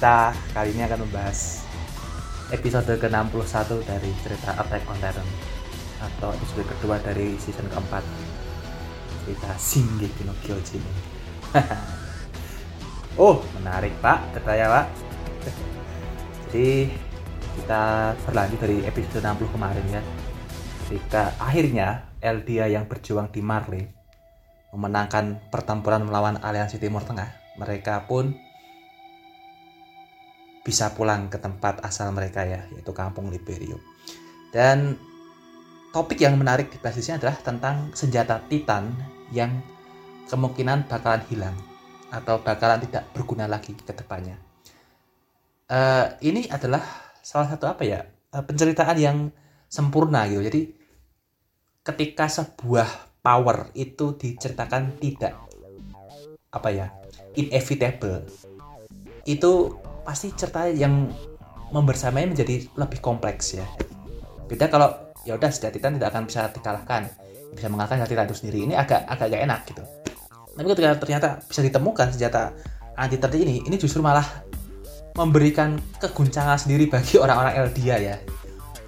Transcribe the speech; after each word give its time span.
Kita 0.00 0.32
kali 0.56 0.72
ini 0.72 0.80
akan 0.88 1.04
membahas 1.04 1.60
episode 2.56 2.88
ke-61 2.88 3.84
dari 3.84 4.08
cerita 4.24 4.56
Attack 4.56 4.88
on 4.88 4.96
Titan 4.96 5.28
atau 6.00 6.32
episode 6.32 6.64
kedua 6.72 6.96
dari 7.04 7.36
season 7.36 7.68
keempat 7.68 8.00
cerita 9.20 9.52
Shingeki 9.60 10.24
no 10.24 10.32
Kyojin. 10.40 10.80
oh, 13.20 13.44
menarik 13.60 13.92
Pak, 14.00 14.40
katanya 14.40 14.80
Pak. 14.80 14.86
Jadi 16.48 16.88
kita 17.60 18.16
berlanjut 18.24 18.56
dari 18.56 18.80
episode 18.88 19.20
60 19.20 19.52
kemarin 19.52 19.84
ya. 19.84 20.02
Ketika 20.88 21.36
akhirnya 21.36 22.08
Eldia 22.24 22.72
yang 22.72 22.88
berjuang 22.88 23.28
di 23.28 23.44
Marley 23.44 23.84
memenangkan 24.72 25.52
pertempuran 25.52 26.08
melawan 26.08 26.40
aliansi 26.40 26.80
Timur 26.80 27.04
Tengah, 27.04 27.60
mereka 27.60 28.08
pun 28.08 28.48
bisa 30.60 30.92
pulang 30.92 31.32
ke 31.32 31.40
tempat 31.40 31.80
asal 31.80 32.12
mereka 32.12 32.44
ya, 32.44 32.64
yaitu 32.74 32.92
kampung 32.92 33.32
Liberio. 33.32 33.80
Dan 34.52 34.98
topik 35.90 36.20
yang 36.22 36.36
menarik 36.36 36.70
di 36.70 36.78
basisnya 36.78 37.18
adalah 37.18 37.38
tentang 37.40 37.90
senjata 37.96 38.42
Titan 38.46 38.92
yang 39.34 39.62
kemungkinan 40.30 40.86
bakalan 40.86 41.22
hilang 41.26 41.56
atau 42.10 42.42
bakalan 42.42 42.82
tidak 42.86 43.10
berguna 43.14 43.46
lagi 43.46 43.74
ke 43.74 43.94
depannya. 43.94 44.38
Uh, 45.70 46.18
ini 46.22 46.50
adalah 46.50 46.82
salah 47.22 47.46
satu 47.46 47.70
apa 47.70 47.86
ya 47.86 48.02
uh, 48.34 48.42
penceritaan 48.42 48.98
yang 48.98 49.18
sempurna 49.70 50.26
gitu. 50.26 50.42
Jadi 50.42 50.62
ketika 51.86 52.26
sebuah 52.26 53.22
power 53.22 53.70
itu 53.78 54.18
diceritakan 54.18 54.98
tidak 54.98 55.38
apa 56.50 56.68
ya 56.74 56.86
inevitable 57.38 58.26
itu 59.22 59.78
pasti 60.02 60.32
cerita 60.34 60.66
yang 60.68 61.10
membersamai 61.70 62.26
menjadi 62.26 62.66
lebih 62.74 62.98
kompleks 62.98 63.54
ya. 63.54 63.66
Beda 64.50 64.66
kalau 64.66 64.90
ya 65.22 65.38
udah 65.38 65.50
senjata 65.52 65.78
Titan 65.78 65.96
tidak 65.96 66.10
akan 66.10 66.22
bisa 66.26 66.50
dikalahkan 66.50 67.02
bisa 67.54 67.66
mengalahkan 67.70 68.06
Titan 68.06 68.26
itu 68.26 68.36
sendiri. 68.36 68.58
Ini 68.66 68.74
agak 68.78 69.06
agak 69.06 69.26
gak 69.30 69.42
enak 69.46 69.60
gitu. 69.70 69.82
Tapi 70.50 70.66
ketika 70.66 70.90
ternyata 70.98 71.28
bisa 71.46 71.60
ditemukan 71.62 72.06
senjata 72.10 72.54
anti 72.98 73.16
Titan 73.16 73.32
ini 73.38 73.62
ini 73.66 73.76
justru 73.78 74.02
malah 74.02 74.26
memberikan 75.14 75.78
keguncangan 75.98 76.58
sendiri 76.58 76.90
bagi 76.90 77.18
orang-orang 77.22 77.54
Eldia 77.66 77.96
ya. 77.98 78.16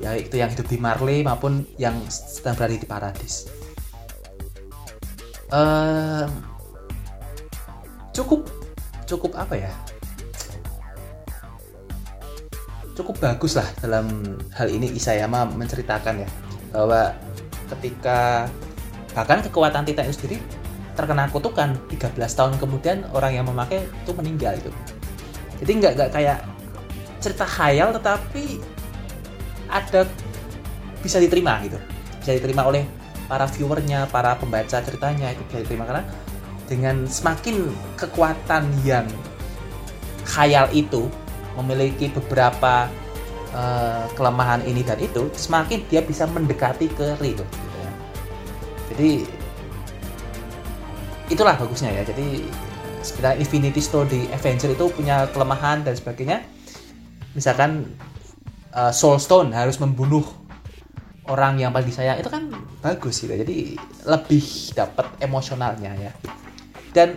Ya 0.02 0.18
itu 0.18 0.34
yang 0.34 0.50
hidup 0.50 0.66
di 0.66 0.82
Marley 0.82 1.22
maupun 1.22 1.62
yang 1.78 1.94
sedang 2.10 2.58
berada 2.58 2.74
di 2.74 2.88
Paradis. 2.88 3.46
Uh, 5.52 6.26
cukup 8.16 8.48
cukup 9.04 9.36
apa 9.36 9.68
ya 9.68 9.72
cukup 12.92 13.16
bagus 13.20 13.56
lah 13.56 13.66
dalam 13.80 14.36
hal 14.52 14.68
ini 14.68 14.92
Isayama 14.92 15.48
menceritakan 15.48 16.24
ya 16.24 16.28
bahwa 16.72 17.12
ketika 17.76 18.48
bahkan 19.12 19.40
kekuatan 19.44 19.84
Titan 19.84 20.08
itu 20.08 20.16
sendiri 20.16 20.38
terkena 20.92 21.28
kutukan 21.32 21.72
13 21.88 22.16
tahun 22.20 22.52
kemudian 22.60 23.08
orang 23.16 23.32
yang 23.32 23.46
memakai 23.48 23.84
itu 23.84 24.12
meninggal 24.12 24.52
itu. 24.60 24.68
Jadi 25.64 25.72
nggak 25.80 25.92
nggak 25.96 26.10
kayak 26.12 26.38
cerita 27.22 27.46
khayal 27.48 27.96
tetapi 27.96 28.60
ada 29.72 30.04
bisa 31.00 31.16
diterima 31.16 31.60
gitu. 31.64 31.80
Bisa 32.20 32.36
diterima 32.36 32.68
oleh 32.68 32.84
para 33.24 33.48
viewernya 33.48 34.04
para 34.12 34.36
pembaca 34.36 34.84
ceritanya 34.84 35.32
itu 35.32 35.40
bisa 35.48 35.64
diterima 35.64 35.88
karena 35.88 36.04
dengan 36.68 37.08
semakin 37.08 37.72
kekuatan 37.96 38.68
yang 38.84 39.08
khayal 40.28 40.68
itu 40.76 41.08
memiliki 41.58 42.08
beberapa 42.12 42.88
uh, 43.52 44.06
kelemahan 44.16 44.64
ini 44.64 44.80
dan 44.84 44.98
itu, 44.98 45.28
semakin 45.36 45.84
dia 45.88 46.00
bisa 46.04 46.24
mendekati 46.28 46.88
ke 46.92 47.16
Rio. 47.20 47.44
Gitu 47.44 47.76
ya. 47.78 47.92
Jadi 48.92 49.10
itulah 51.32 51.56
bagusnya 51.56 51.92
ya. 51.92 52.02
Jadi 52.04 52.44
sebenarnya 53.02 53.38
Infinity 53.42 53.80
Stone 53.82 54.08
di 54.08 54.20
Avenger 54.30 54.72
itu 54.72 54.86
punya 54.92 55.26
kelemahan 55.32 55.82
dan 55.82 55.96
sebagainya. 55.96 56.44
Misalkan 57.32 57.88
uh, 58.76 58.92
Soul 58.92 59.18
Stone 59.18 59.50
harus 59.52 59.80
membunuh 59.80 60.24
orang 61.30 61.56
yang 61.62 61.70
paling 61.70 61.86
disayang 61.86 62.18
itu 62.18 62.28
kan 62.28 62.50
bagus 62.82 63.22
gitu. 63.22 63.32
Jadi 63.32 63.78
lebih 64.06 64.44
dapat 64.74 65.06
emosionalnya 65.22 65.92
ya. 65.96 66.12
Dan 66.92 67.16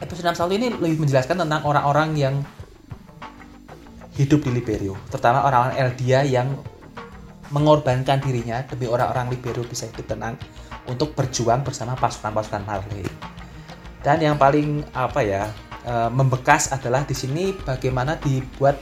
episode 0.00 0.28
61 0.36 0.58
ini 0.60 0.66
lebih 0.76 0.98
menjelaskan 1.02 1.42
tentang 1.42 1.64
orang-orang 1.64 2.14
yang 2.14 2.34
hidup 4.16 4.48
di 4.48 4.50
Liberio, 4.52 4.96
terutama 5.12 5.44
orang-orang 5.44 5.76
Eldia 5.76 6.24
yang 6.24 6.56
mengorbankan 7.54 8.18
dirinya 8.18 8.64
demi 8.66 8.90
orang-orang 8.90 9.30
Liberio 9.30 9.62
bisa 9.62 9.86
hidup 9.86 10.06
tenang 10.08 10.34
untuk 10.90 11.14
berjuang 11.14 11.62
bersama 11.62 11.94
pasukan-pasukan 11.94 12.62
Marley. 12.66 13.06
Dan 14.02 14.22
yang 14.22 14.36
paling 14.38 14.86
apa 14.94 15.20
ya 15.22 15.50
e, 15.82 15.94
membekas 16.10 16.70
adalah 16.70 17.02
di 17.02 17.14
sini 17.14 17.54
bagaimana 17.54 18.18
dibuat 18.18 18.78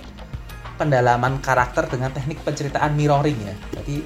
pendalaman 0.76 1.40
karakter 1.40 1.88
dengan 1.88 2.12
teknik 2.12 2.44
penceritaan 2.44 2.92
mirroring 2.92 3.38
ya. 3.40 3.54
Jadi 3.80 4.04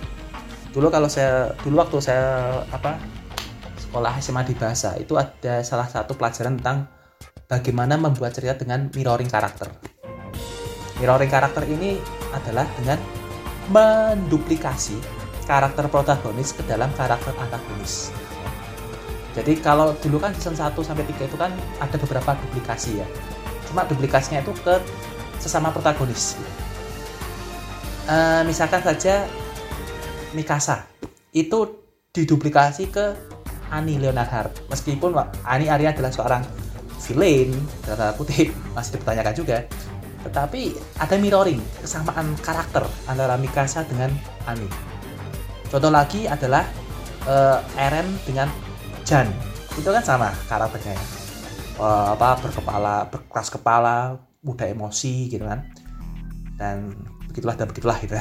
dulu 0.70 0.90
kalau 0.90 1.10
saya 1.10 1.54
dulu 1.62 1.82
waktu 1.82 1.98
saya 2.02 2.62
apa 2.70 2.98
sekolah 3.88 4.14
SMA 4.20 4.42
di 4.46 4.54
bahasa 4.54 4.94
itu 5.00 5.16
ada 5.16 5.64
salah 5.64 5.88
satu 5.90 6.14
pelajaran 6.14 6.60
tentang 6.60 6.86
bagaimana 7.48 7.96
membuat 7.96 8.36
cerita 8.36 8.62
dengan 8.62 8.92
mirroring 8.92 9.32
karakter 9.32 9.97
Mirroring 10.98 11.30
karakter 11.30 11.62
ini 11.70 11.98
adalah 12.34 12.66
dengan 12.74 12.98
menduplikasi 13.70 14.98
karakter 15.46 15.86
protagonis 15.88 16.52
ke 16.52 16.66
dalam 16.66 16.90
karakter 16.98 17.32
antagonis. 17.38 18.10
Jadi 19.38 19.62
kalau 19.62 19.94
dulu 20.02 20.18
kan 20.18 20.34
season 20.34 20.58
1 20.58 20.74
sampai 20.74 21.06
3 21.06 21.30
itu 21.30 21.36
kan 21.38 21.54
ada 21.78 21.96
beberapa 21.96 22.34
duplikasi 22.34 22.98
ya. 22.98 23.06
Cuma 23.70 23.86
duplikasinya 23.86 24.42
itu 24.42 24.50
ke 24.60 24.82
sesama 25.38 25.70
protagonis. 25.70 26.34
Uh, 28.08 28.42
misalkan 28.48 28.80
saja 28.82 29.28
Mikasa 30.32 30.84
itu 31.32 31.76
diduplikasi 32.12 32.88
ke 32.88 33.12
Ani 33.68 34.00
Leonard 34.00 34.56
Meskipun 34.72 35.12
Ani 35.44 35.68
Arya 35.68 35.92
adalah 35.92 36.08
seorang 36.08 36.42
villain, 37.04 37.52
kata 37.84 38.16
kutip 38.16 38.52
masih 38.76 38.96
dipertanyakan 38.96 39.34
juga 39.36 39.56
tetapi 40.28 40.76
ada 41.00 41.16
mirroring, 41.16 41.58
kesamaan 41.80 42.36
karakter 42.44 42.84
antara 43.08 43.40
Mikasa 43.40 43.88
dengan 43.88 44.12
Ani. 44.44 44.68
Contoh 45.72 45.88
lagi 45.88 46.28
adalah 46.28 46.68
uh, 47.24 47.60
Eren 47.80 48.04
dengan 48.28 48.48
Jan. 49.08 49.28
Itu 49.76 49.88
kan 49.88 50.04
sama 50.04 50.28
karakternya. 50.48 50.96
Uh, 51.80 52.12
apa 52.12 52.36
berkepala, 52.42 53.08
berkeras 53.08 53.48
kepala, 53.48 54.20
mudah 54.44 54.68
emosi 54.68 55.32
gitu 55.32 55.48
kan. 55.48 55.64
Dan 56.60 56.92
begitulah 57.32 57.56
dan 57.56 57.66
begitulah 57.72 57.96
gitu. 58.04 58.16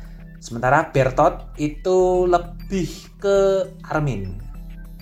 Sementara 0.44 0.90
Bertot 0.90 1.54
itu 1.62 2.26
lebih 2.26 2.90
ke 3.22 3.70
Armin. 3.86 4.42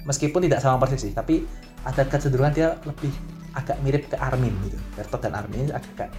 Meskipun 0.05 0.45
tidak 0.45 0.61
sama 0.61 0.77
persis 0.77 1.09
sih, 1.09 1.15
tapi 1.17 1.49
ada 1.89 2.05
kecenderungan 2.05 2.53
dia 2.53 2.77
lebih 2.85 3.13
agak 3.55 3.77
mirip 3.83 4.05
ke 4.11 4.17
Armin 4.19 4.53
gitu. 4.67 4.77
Bertot 4.97 5.21
dan 5.23 5.37
Armin 5.37 5.73
agak 5.73 5.89
agak 5.97 6.11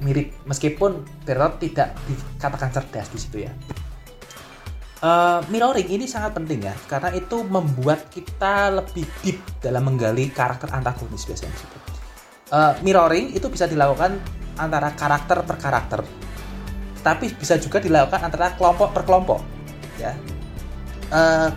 mirip 0.00 0.34
meskipun 0.44 1.04
Bertot 1.24 1.60
tidak 1.60 1.96
dikatakan 2.06 2.70
cerdas 2.72 3.08
di 3.10 3.18
situ 3.18 3.36
ya. 3.46 3.52
Uh, 5.04 5.44
mirroring 5.52 5.84
ini 5.92 6.08
sangat 6.08 6.32
penting 6.32 6.64
ya 6.64 6.72
karena 6.88 7.12
itu 7.12 7.44
membuat 7.44 8.08
kita 8.08 8.72
lebih 8.72 9.04
deep 9.20 9.36
dalam 9.60 9.84
menggali 9.84 10.32
karakter 10.32 10.72
antagonis 10.72 11.28
biasanya. 11.28 11.52
Uh, 12.48 12.72
mirroring 12.80 13.36
itu 13.36 13.44
bisa 13.52 13.68
dilakukan 13.68 14.16
antara 14.56 14.94
karakter 14.94 15.44
per 15.44 15.56
karakter, 15.60 16.00
tapi 17.02 17.28
bisa 17.36 17.60
juga 17.60 17.82
dilakukan 17.82 18.20
antara 18.30 18.54
kelompok 18.56 18.96
per 18.96 19.02
kelompok. 19.04 19.40
Ya, 20.00 20.16
uh, 21.12 21.50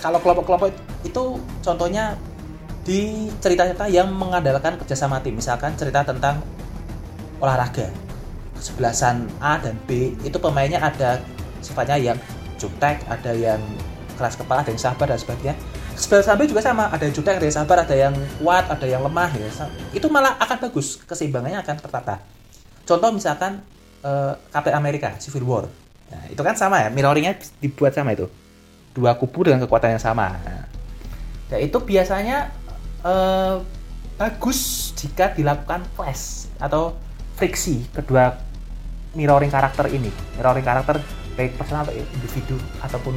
kalau 0.00 0.22
kelompok-kelompok 0.22 0.70
itu 1.04 1.40
contohnya 1.60 2.14
di 2.86 3.26
cerita-cerita 3.42 3.90
yang 3.90 4.14
mengandalkan 4.14 4.78
kerjasama 4.78 5.18
tim, 5.18 5.34
misalkan 5.34 5.74
cerita 5.74 6.06
tentang 6.06 6.38
olahraga. 7.40 7.88
Kesebelasan 8.56 9.28
A 9.38 9.60
dan 9.60 9.76
B 9.84 10.16
itu 10.24 10.36
pemainnya 10.40 10.80
ada 10.80 11.20
sifatnya 11.60 12.00
yang 12.00 12.18
jutek 12.56 13.04
ada 13.06 13.32
yang 13.36 13.60
keras 14.16 14.34
kepala 14.40 14.64
ada 14.64 14.72
yang 14.72 14.80
sabar 14.80 15.06
dan 15.08 15.20
sebagainya. 15.20 15.54
Kesebelasan 15.96 16.36
B 16.40 16.48
juga 16.48 16.64
sama 16.64 16.88
ada 16.88 17.04
yang 17.04 17.12
jutek 17.12 17.36
ada 17.36 17.46
yang 17.46 17.56
sabar 17.56 17.76
ada 17.84 17.96
yang 17.96 18.14
kuat 18.40 18.64
ada 18.68 18.86
yang 18.88 19.04
lemah 19.04 19.30
ya. 19.36 19.68
Itu 19.92 20.08
malah 20.08 20.40
akan 20.40 20.56
bagus 20.68 21.00
keseimbangannya 21.04 21.60
akan 21.60 21.76
tertata. 21.80 22.16
Contoh 22.88 23.10
misalkan 23.12 23.60
uh, 24.00 24.38
Captain 24.52 24.76
America 24.76 25.12
Civil 25.20 25.44
War. 25.44 25.64
Nah, 26.06 26.22
itu 26.30 26.38
kan 26.38 26.54
sama 26.54 26.86
ya 26.86 26.88
mirroringnya 26.88 27.36
dibuat 27.60 27.92
sama 27.92 28.14
itu. 28.14 28.30
Dua 28.96 29.12
kubu 29.18 29.44
dengan 29.44 29.60
kekuatan 29.68 29.98
yang 29.98 30.02
sama. 30.02 30.32
Nah, 30.40 31.58
itu 31.60 31.76
biasanya 31.82 32.48
uh, 33.04 33.60
bagus 34.16 34.90
jika 34.96 35.36
dilakukan 35.36 35.84
flash 35.92 36.48
atau 36.56 36.96
friksi 37.36 37.84
kedua 37.92 38.32
mirroring 39.12 39.52
karakter 39.52 39.86
ini. 39.92 40.08
Mirroring 40.40 40.64
karakter 40.64 41.00
baik 41.36 41.56
personal 41.60 41.84
atau 41.84 41.92
individu 41.92 42.56
ataupun 42.80 43.14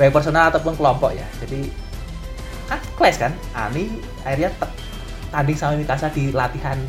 baik 0.00 0.12
personal 0.16 0.48
ataupun 0.48 0.74
kelompok 0.74 1.12
ya. 1.12 1.28
Jadi 1.44 1.68
kan 2.66 2.80
clash 2.96 3.20
kan? 3.20 3.32
Ani 3.52 4.00
akhirnya 4.24 4.50
tanding 5.30 5.56
sama 5.56 5.76
Mikasa 5.76 6.08
di 6.10 6.32
latihan 6.32 6.80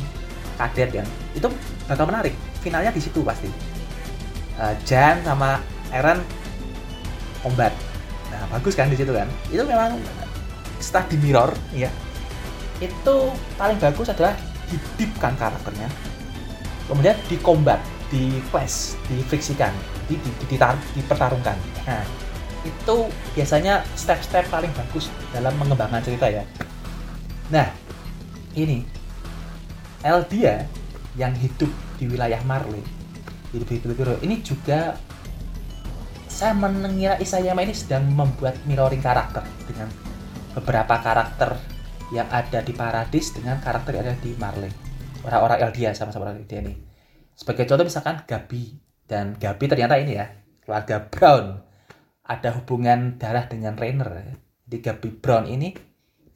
kadet 0.56 1.04
kan. 1.04 1.06
Itu 1.36 1.52
bakal 1.86 2.08
menarik. 2.08 2.32
Finalnya 2.64 2.90
di 2.90 3.00
situ 3.04 3.20
pasti. 3.20 3.52
Uh, 4.56 4.74
Jan 4.84 5.20
sama 5.24 5.60
Eren 5.92 6.20
combat 7.40 7.72
nah 8.32 8.48
bagus 8.48 8.72
kan 8.72 8.88
di 8.88 8.96
situ 8.96 9.12
kan? 9.12 9.28
Itu 9.52 9.64
memang 9.68 10.00
setelah 10.80 11.04
di 11.08 11.16
mirror 11.20 11.50
ya 11.76 11.88
itu 12.82 13.16
paling 13.54 13.78
bagus 13.78 14.10
adalah 14.10 14.34
didipkan 14.72 15.36
karakternya 15.36 15.92
kemudian 16.88 17.16
di 17.28 17.36
combat 17.44 17.78
di 18.08 18.40
clash 18.48 18.96
difriksikan 19.08 19.72
di, 20.08 20.20
di, 20.20 20.30
di, 20.44 20.56
dipertarungkan. 21.00 21.56
Nah 21.88 22.04
itu 22.62 23.08
biasanya 23.32 23.80
step-step 23.96 24.46
paling 24.52 24.68
bagus 24.76 25.08
dalam 25.32 25.56
mengembangkan 25.56 26.04
cerita 26.04 26.28
ya. 26.28 26.44
Nah 27.48 27.72
ini 28.52 28.84
Eldia 30.04 30.68
yang 31.16 31.32
hidup 31.32 31.70
di 31.96 32.04
wilayah 32.10 32.40
Marley 32.44 32.84
hidup 33.52 33.68
di 33.68 33.76
hidup 33.80 34.20
ini 34.24 34.40
juga 34.40 34.96
saya 36.24 36.56
mengira 36.56 37.20
Isayama 37.20 37.60
ini 37.60 37.76
sedang 37.76 38.08
membuat 38.08 38.56
mirroring 38.64 39.04
karakter 39.04 39.44
dengan 39.68 39.92
beberapa 40.56 40.96
karakter 40.98 41.60
yang 42.12 42.28
ada 42.28 42.60
di 42.60 42.76
Paradis 42.76 43.32
dengan 43.32 43.56
karakter 43.58 43.96
yang 43.96 44.04
ada 44.04 44.16
di 44.20 44.36
Marley. 44.36 44.68
Orang-orang 45.24 45.64
Eldia 45.64 45.96
sama-sama 45.96 46.28
orang 46.28 46.44
Eldia 46.44 46.60
ini. 46.60 46.76
Sebagai 47.32 47.64
contoh 47.64 47.88
misalkan 47.88 48.22
Gabi. 48.28 48.76
Dan 49.08 49.34
Gabi 49.40 49.64
ternyata 49.66 49.96
ini 49.96 50.20
ya 50.20 50.28
keluarga 50.62 51.08
Brown. 51.08 51.64
Ada 52.22 52.54
hubungan 52.54 53.18
darah 53.18 53.48
dengan 53.50 53.74
Rainer 53.74 54.38
di 54.62 54.78
Gabi 54.78 55.10
Brown 55.18 55.48
ini 55.50 55.74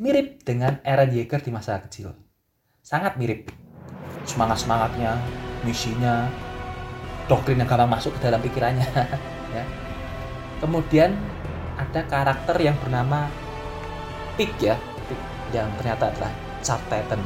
mirip 0.02 0.42
dengan 0.42 0.82
Eren 0.82 1.12
Yeager 1.12 1.40
di 1.44 1.52
masa 1.52 1.78
kecil. 1.84 2.10
Sangat 2.82 3.20
mirip. 3.20 3.52
Semangat 4.26 4.66
semangatnya 4.66 5.20
misinya 5.62 6.26
doktrin 7.30 7.62
yang 7.62 7.70
gampang 7.70 7.90
masuk 7.90 8.16
ke 8.18 8.20
dalam 8.26 8.42
pikirannya 8.42 8.86
ya. 9.56 9.64
Kemudian 10.58 11.14
ada 11.76 12.00
karakter 12.08 12.56
yang 12.64 12.74
bernama 12.80 13.28
Pig 14.36 14.52
ya 14.60 14.76
yang 15.54 15.70
ternyata 15.78 16.10
adalah 16.10 16.32
Charteten 16.64 17.22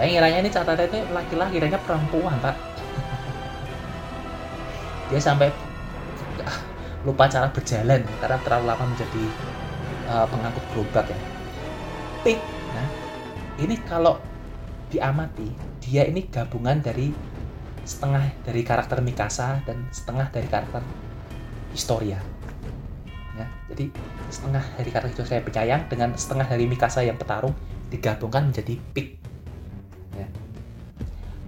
ya 0.00 0.08
ngiranya 0.08 0.38
ini 0.40 0.50
Charteten 0.50 0.88
itu 0.88 0.98
laki-laki 1.12 1.60
kiranya 1.60 1.80
perempuan 1.84 2.36
pak. 2.40 2.56
Dia 5.12 5.20
sampai 5.20 5.52
ah, 6.40 6.58
lupa 7.04 7.28
cara 7.28 7.52
berjalan 7.52 8.00
karena 8.20 8.38
terlalu 8.40 8.64
lama 8.64 8.84
menjadi 8.88 9.24
uh, 10.08 10.26
pengangkut 10.28 10.64
gerobak 10.72 11.06
ya. 11.12 11.18
Pik 12.24 12.38
nah 12.70 12.88
ini 13.60 13.74
kalau 13.84 14.16
diamati 14.88 15.50
dia 15.82 16.06
ini 16.06 16.30
gabungan 16.30 16.78
dari 16.80 17.10
setengah 17.82 18.30
dari 18.46 18.62
karakter 18.62 19.02
Mikasa 19.02 19.66
dan 19.66 19.90
setengah 19.90 20.30
dari 20.30 20.46
karakter 20.46 20.82
Historia 21.74 22.22
ya. 23.40 23.46
Jadi 23.72 23.84
setengah 24.28 24.64
dari 24.76 24.90
karakter 24.92 25.12
itu 25.16 25.24
saya 25.24 25.40
penyayang 25.40 25.82
dengan 25.88 26.12
setengah 26.14 26.46
dari 26.46 26.64
Mikasa 26.68 27.00
yang 27.00 27.16
petarung 27.16 27.56
digabungkan 27.88 28.52
menjadi 28.52 28.78
Pick 28.94 29.18
ya. 30.14 30.28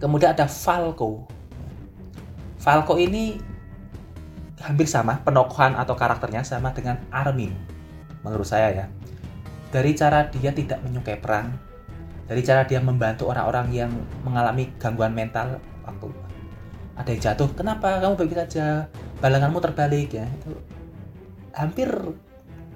kemudian 0.01 0.35
ada 0.35 0.49
Falco. 0.49 1.29
Falco 2.59 2.95
ini 2.99 3.39
hampir 4.63 4.87
sama 4.87 5.19
penokohan 5.23 5.75
atau 5.75 5.95
karakternya 5.99 6.47
sama 6.47 6.71
dengan 6.75 6.99
Armin 7.13 7.53
menurut 8.25 8.47
saya 8.47 8.73
ya. 8.73 8.87
Dari 9.73 9.97
cara 9.97 10.29
dia 10.29 10.53
tidak 10.53 10.85
menyukai 10.85 11.17
perang 11.21 11.53
dari 12.27 12.41
cara 12.41 12.65
dia 12.65 12.79
membantu 12.79 13.29
orang-orang 13.29 13.67
yang 13.75 13.91
mengalami 14.25 14.71
gangguan 14.79 15.13
mental 15.13 15.59
waktu 15.83 16.09
ada 16.93 17.09
yang 17.09 17.23
jatuh 17.25 17.49
kenapa 17.57 17.99
kamu 18.05 18.15
baik 18.21 18.33
saja? 18.37 18.87
Balanganmu 19.25 19.59
terbalik 19.65 20.13
ya. 20.13 20.29
Itu 20.29 20.61
hampir 21.53 21.89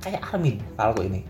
kayak 0.01 0.23
Armin 0.33 0.61
Falco 0.77 1.03
ini. 1.03 1.25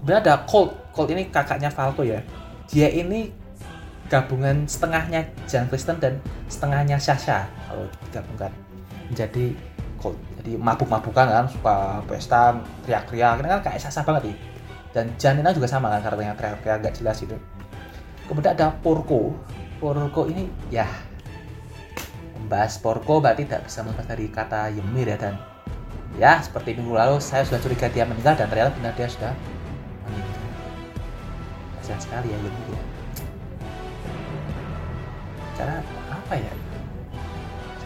Kemudian 0.00 0.20
ada 0.24 0.44
Colt 0.48 0.74
Colt 0.92 1.08
ini 1.12 1.28
kakaknya 1.28 1.70
Falco 1.70 2.02
ya. 2.02 2.20
Dia 2.68 2.88
ini 2.90 3.32
gabungan 4.08 4.64
setengahnya 4.64 5.28
Jan 5.44 5.68
Kristen 5.68 6.00
dan 6.00 6.16
setengahnya 6.48 6.96
Sasha 6.96 7.44
kalau 7.68 7.84
digabungkan 8.08 8.52
menjadi 9.08 9.52
Colt. 10.00 10.16
Jadi 10.40 10.56
mabuk-mabukan 10.56 11.26
kan 11.28 11.46
suka 11.50 12.00
pesta 12.08 12.56
teriak-teriak 12.86 13.44
ini 13.44 13.48
kan 13.48 13.60
kayak 13.62 13.80
Sasha 13.82 14.02
banget 14.02 14.32
nih 14.32 14.38
dan 14.96 15.06
Jan 15.20 15.36
ini 15.38 15.50
juga 15.52 15.68
sama 15.68 15.92
kan 15.92 16.00
karakternya 16.00 16.34
teriak-teriak 16.34 16.76
agak 16.80 16.92
jelas 16.96 17.20
itu 17.20 17.36
kemudian 18.28 18.56
ada 18.56 18.72
Porco. 18.72 19.36
Porco 19.78 20.26
ini 20.26 20.50
ya 20.74 20.90
membahas 22.34 22.82
Porco 22.82 23.22
berarti 23.22 23.46
tidak 23.46 23.70
bisa 23.70 23.86
melepas 23.86 24.06
dari 24.10 24.26
kata 24.26 24.74
Ymir 24.74 25.14
ya 25.14 25.18
dan 25.20 25.34
ya 26.18 26.42
seperti 26.42 26.74
minggu 26.74 26.98
lalu 26.98 27.22
saya 27.22 27.46
sudah 27.46 27.62
curiga 27.62 27.86
dia 27.86 28.02
meninggal 28.02 28.34
dan 28.34 28.50
ternyata 28.50 28.74
benar 28.74 28.92
dia 28.98 29.06
sudah 29.06 29.32
meninggal. 30.04 30.42
Kasihan 31.78 32.00
sekali 32.02 32.34
ya 32.34 32.36
Ymir 32.42 32.52
ya. 32.74 32.82
Cara 35.54 35.74
apa 36.10 36.34
ya? 36.34 36.52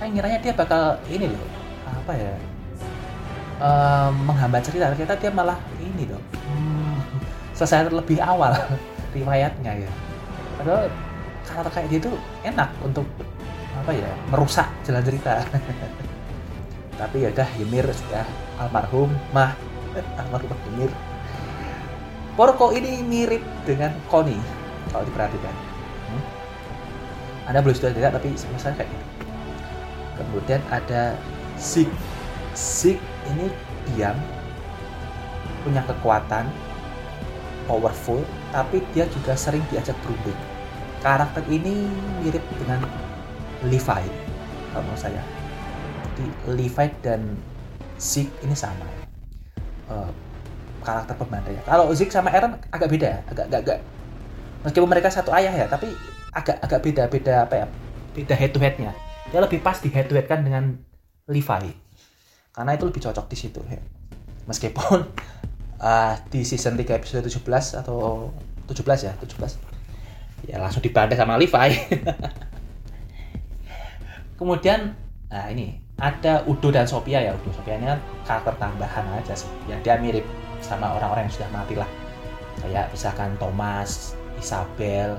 Saya 0.01 0.09
ngiranya 0.11 0.39
dia 0.41 0.53
bakal 0.57 0.97
ini 1.13 1.29
loh 1.29 1.47
apa 1.85 2.13
ya? 2.17 2.35
Um, 3.63 4.27
menghambat 4.27 4.65
cerita. 4.65 4.91
Ternyata 4.97 5.15
dia 5.21 5.31
malah 5.31 5.61
ini 5.79 6.09
loh 6.09 6.19
hmm, 6.49 6.99
selesai 7.53 7.93
lebih 7.93 8.19
awal 8.19 8.57
riwayatnya 9.17 9.85
ya. 9.85 9.91
Padahal 10.57 10.89
karakter 11.45 11.73
kayak 11.77 11.89
dia 11.93 12.01
tuh 12.01 12.17
enak 12.49 12.71
untuk 12.81 13.05
apa 13.73 13.93
ya 13.93 14.09
merusak 14.31 14.69
jalan 14.87 15.03
cerita 15.03 15.43
tapi 17.03 17.27
ya 17.27 17.35
udah 17.35 17.49
Ymir 17.59 17.91
sudah. 17.91 18.23
Almarhum 18.63 19.11
mah 19.35 19.59
almarhum 20.23 20.55
Ymir 20.71 20.95
Porco 22.39 22.71
ini 22.71 23.03
mirip 23.03 23.43
dengan 23.67 23.93
Koni 24.07 24.39
kalau 24.95 25.05
diperhatikan. 25.05 25.53
Hmm? 26.09 26.23
Anda 27.51 27.59
belum 27.61 27.75
sudah 27.75 27.93
lihat 27.93 28.15
tapi 28.15 28.33
saya 28.39 28.73
kayak 28.79 28.89
gitu. 28.89 29.07
Kemudian 30.17 30.63
ada 30.71 31.19
Sig 31.59 31.91
Sig 32.55 32.97
ini 33.29 33.51
diam 33.93 34.17
punya 35.67 35.85
kekuatan 35.85 36.49
powerful 37.69 38.25
tapi 38.55 38.81
dia 38.97 39.05
juga 39.11 39.37
sering 39.37 39.65
diajak 39.69 39.99
berunding. 40.07 40.39
Karakter 41.05 41.43
ini 41.51 41.91
mirip 42.23 42.45
dengan 42.63 42.87
Levi 43.67 44.07
kalau 44.73 44.95
saya 44.97 45.21
jadi 46.13 46.27
Levi 46.53 46.89
dan 47.01 47.41
Zeke 47.97 48.29
ini 48.45 48.53
sama. 48.53 48.85
Uh, 49.89 50.13
karakter 50.83 51.15
pembantainya 51.15 51.63
kalau 51.63 51.95
Zeke 51.95 52.11
sama 52.11 52.35
Eren 52.35 52.59
agak 52.75 52.91
beda 52.91 53.07
ya 53.07 53.19
agak 53.31 53.47
agak, 53.49 53.61
agak. 53.65 53.79
Meskipun 54.63 54.89
mereka 54.91 55.09
satu 55.11 55.31
ayah 55.35 55.55
ya 55.55 55.67
tapi 55.67 55.91
agak 56.35 56.59
agak 56.61 56.81
beda 56.85 57.03
beda 57.09 57.35
apa 57.49 57.55
ya? 57.65 57.67
Beda 58.13 58.35
head 58.37 58.53
to 58.53 58.61
headnya 58.61 58.93
dia 59.33 59.41
lebih 59.41 59.65
pas 59.65 59.81
di 59.81 59.89
head 59.89 60.13
to 60.13 60.15
head 60.15 60.29
kan 60.29 60.45
dengan 60.45 60.77
Levi. 61.25 61.73
Karena 62.53 62.77
itu 62.77 62.85
lebih 62.85 63.01
cocok 63.01 63.27
di 63.33 63.37
situ 63.37 63.61
ya. 63.65 63.81
meskipun 64.45 65.07
uh, 65.81 66.15
di 66.33 66.45
season 66.45 66.77
3 66.77 66.99
episode 66.99 67.25
17 67.25 67.81
atau 67.81 68.29
17 68.69 69.09
ya 69.09 69.15
17 69.17 70.51
ya 70.51 70.57
langsung 70.61 70.85
dibantai 70.85 71.17
sama 71.17 71.41
Levi. 71.41 71.73
Kemudian 74.39 74.93
nah 75.33 75.49
ini 75.49 75.82
ada 76.03 76.43
Udo 76.51 76.75
dan 76.75 76.83
Sophia 76.83 77.23
ya 77.23 77.31
Udo 77.39 77.55
Sophia 77.55 77.79
ini 77.79 77.87
kan 77.87 78.01
karakter 78.27 78.59
tambahan 78.59 79.07
aja 79.23 79.39
sih. 79.39 79.47
Yang 79.71 79.81
dia 79.87 79.95
mirip 80.03 80.27
sama 80.59 80.91
orang-orang 80.99 81.31
yang 81.31 81.35
sudah 81.39 81.51
mati 81.55 81.79
lah. 81.79 81.87
Kayak 82.59 82.91
misalkan 82.91 83.39
Thomas 83.39 84.19
Isabel 84.35 85.15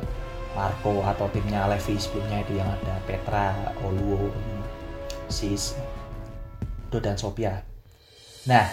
Marco 0.53 1.01
atau 1.01 1.31
timnya 1.31 1.65
Levi 1.71 1.95
sebelumnya 1.95 2.43
itu 2.43 2.59
yang 2.59 2.67
ada 2.67 2.99
Petra 3.07 3.55
Oluo 3.79 4.27
Sis 5.31 5.79
Udo 6.91 6.99
dan 6.99 7.15
Sophia. 7.15 7.63
Nah 8.43 8.67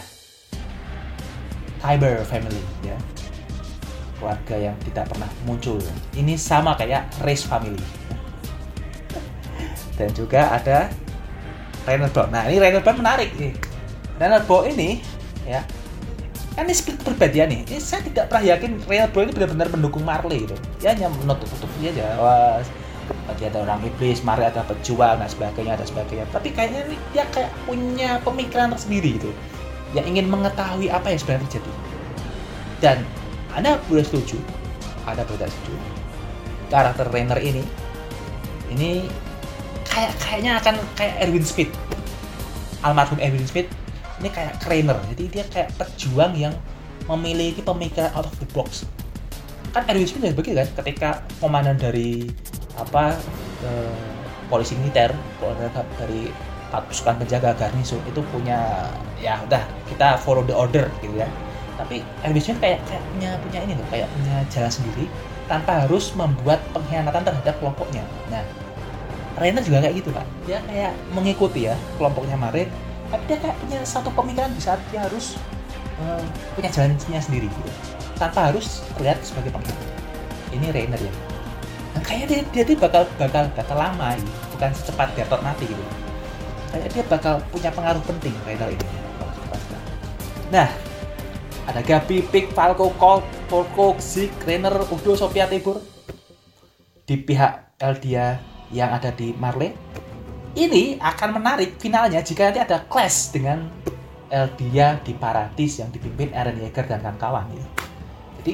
Kyber 1.78 2.26
family 2.26 2.60
ya. 2.82 2.98
Keluarga 4.18 4.56
yang 4.58 4.76
tidak 4.84 5.08
pernah 5.08 5.30
muncul. 5.48 5.80
Ini 6.12 6.36
sama 6.36 6.76
kayak 6.76 7.08
race 7.24 7.46
family. 7.46 7.80
Dan 9.96 10.12
juga 10.12 10.52
ada 10.52 10.92
Rainer 11.88 12.10
Brown. 12.12 12.28
Nah 12.32 12.44
ini 12.48 12.56
Rainer 12.60 12.82
Brown 12.84 12.98
menarik 13.00 13.30
nih. 13.36 13.52
Rainer 14.20 14.42
Brown 14.44 14.68
ini 14.72 15.00
ya 15.48 15.64
kan 16.58 16.66
ini 16.66 16.74
split 16.74 17.00
berbeda 17.00 17.36
ya 17.36 17.46
nih. 17.46 17.64
Ini 17.64 17.78
saya 17.80 18.04
tidak 18.04 18.28
pernah 18.28 18.44
yakin 18.56 18.70
Real 18.84 19.08
Bro 19.08 19.30
ini 19.30 19.32
benar-benar 19.32 19.68
mendukung 19.72 20.04
Marley 20.04 20.44
gitu 20.44 20.56
ya 20.82 20.92
hanya 20.92 21.08
menutup-tutup 21.22 21.70
dia 21.80 21.94
aja. 21.94 22.06
Wah 22.20 22.60
ada 23.40 23.58
orang 23.64 23.80
iblis 23.82 24.22
Marley 24.22 24.46
ada 24.46 24.62
pejuang 24.68 25.18
dan 25.18 25.28
sebagainya 25.30 25.74
dan 25.80 25.86
sebagainya. 25.86 26.26
Tapi 26.30 26.48
kayaknya 26.54 26.80
ini 26.90 26.96
dia 27.14 27.24
kayak 27.32 27.50
punya 27.64 28.20
pemikiran 28.22 28.70
tersendiri 28.74 29.16
gitu. 29.18 29.30
Yang 29.96 30.06
ingin 30.14 30.26
mengetahui 30.30 30.86
apa 30.92 31.10
yang 31.10 31.18
sebenarnya 31.18 31.48
terjadi. 31.50 31.72
Dan 32.78 32.96
anda 33.56 33.80
boleh 33.90 34.06
setuju 34.06 34.38
ada 35.08 35.26
beda 35.26 35.48
setuju. 35.48 35.74
Karakter 36.70 37.06
Rainer 37.10 37.40
ini 37.42 37.62
ini 38.70 39.10
kayak 39.90 40.12
kayaknya 40.22 40.52
akan 40.62 40.74
kayak 40.94 41.14
Erwin 41.26 41.44
Smith. 41.44 41.72
Almarhum 42.80 43.18
Erwin 43.20 43.44
Smith 43.44 43.68
ini 44.22 44.30
kayak 44.30 44.62
trainer. 44.62 44.96
Jadi 45.12 45.24
dia 45.28 45.44
kayak 45.50 45.74
pejuang 45.76 46.32
yang 46.38 46.54
memiliki 47.10 47.60
pemikiran 47.60 48.14
out 48.14 48.24
of 48.24 48.34
the 48.38 48.48
box. 48.54 48.86
Kan 49.74 49.84
Erwin 49.90 50.06
Smith 50.06 50.22
juga 50.22 50.38
begitu 50.38 50.56
kan 50.56 50.68
ketika 50.80 51.10
komandan 51.42 51.76
dari 51.76 52.30
apa 52.78 53.18
eh, 53.66 53.94
polisi 54.48 54.78
militer 54.78 55.12
dari 55.98 56.30
pasukan 56.70 57.18
penjaga 57.26 57.50
garnison 57.58 57.98
itu 58.06 58.22
punya 58.30 58.86
ya 59.18 59.42
udah 59.42 59.62
kita 59.90 60.16
follow 60.22 60.46
the 60.46 60.54
order 60.54 60.86
gitu 61.02 61.18
ya. 61.18 61.28
Tapi 61.76 62.06
Erwin 62.22 62.40
Smith 62.40 62.62
kayak 62.62 62.78
kayak 62.86 63.02
punya 63.10 63.30
punya 63.42 63.58
ini 63.66 63.72
loh 63.74 63.86
kayak 63.90 64.06
punya 64.14 64.36
jalan 64.54 64.70
sendiri 64.70 65.04
tanpa 65.50 65.82
harus 65.82 66.14
membuat 66.14 66.62
pengkhianatan 66.70 67.26
terhadap 67.26 67.58
kelompoknya. 67.58 68.06
Nah 68.30 68.46
Rainer 69.38 69.62
juga 69.62 69.78
kayak 69.86 69.94
gitu 70.02 70.10
kan 70.10 70.26
dia 70.48 70.58
kayak 70.66 70.92
mengikuti 71.14 71.70
ya 71.70 71.76
kelompoknya 72.00 72.34
Mare. 72.34 72.66
Tapi 73.10 73.22
dia 73.26 73.38
kayak 73.42 73.56
punya 73.58 73.78
satu 73.82 74.08
pemikiran 74.14 74.54
di 74.54 74.62
saat 74.62 74.78
dia 74.94 75.02
harus 75.02 75.34
uh, 75.98 76.22
punya 76.54 76.70
jalannya 76.70 77.20
sendiri 77.20 77.50
gitu 77.50 77.70
tanpa 78.14 78.52
harus 78.52 78.86
terlihat 78.94 79.18
sebagai 79.24 79.50
pengikut 79.50 79.76
ini 80.54 80.66
Rainer 80.70 81.00
ya. 81.00 81.12
Nah, 81.90 82.02
kayaknya 82.06 82.26
dia, 82.30 82.40
dia, 82.54 82.62
dia 82.70 82.76
bakal 82.78 83.02
bakal 83.18 83.50
bakal 83.58 83.76
lama 83.78 84.14
gitu. 84.14 84.30
bukan 84.54 84.70
secepat 84.76 85.08
Gatot 85.18 85.40
mati 85.42 85.66
gitu. 85.66 85.84
Kayaknya 86.70 86.90
dia 86.94 87.04
bakal 87.10 87.34
punya 87.50 87.70
pengaruh 87.74 88.02
penting 88.06 88.34
Rainer 88.46 88.70
ini. 88.70 88.86
Nah 90.50 90.70
ada 91.70 91.80
Gabi, 91.86 92.26
Pick, 92.26 92.50
Falco, 92.50 92.90
Colt, 92.98 93.22
Porco, 93.46 93.94
Zik, 94.02 94.34
Rainer, 94.42 94.74
Udo, 94.90 95.14
Sophia 95.14 95.46
Tibur 95.46 95.78
di 97.06 97.14
pihak 97.18 97.78
Eldia 97.78 98.38
yang 98.70 98.94
ada 98.94 99.10
di 99.10 99.34
Marley 99.34 99.74
ini 100.58 100.98
akan 100.98 101.38
menarik 101.38 101.78
finalnya 101.78 102.22
jika 102.22 102.50
nanti 102.50 102.58
ada 102.62 102.82
clash 102.90 103.30
dengan 103.30 103.70
Eldia 104.30 104.98
di 105.02 105.14
Paradis 105.14 105.82
yang 105.82 105.90
dipimpin 105.90 106.30
Eren 106.30 106.58
Yeager 106.58 106.86
dan 106.86 107.02
kawan-kawan 107.02 107.50
gitu. 107.50 107.68
Jadi 108.40 108.52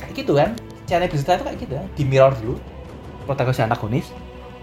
kayak 0.00 0.12
gitu 0.16 0.32
kan, 0.36 0.50
cara 0.88 1.04
bercerita 1.04 1.36
itu 1.36 1.44
kayak 1.44 1.58
gitu 1.60 1.72
ya, 1.76 1.84
di 1.96 2.02
mirror 2.08 2.32
dulu 2.40 2.56
protagonis 3.28 3.60
antagonis, 3.60 4.06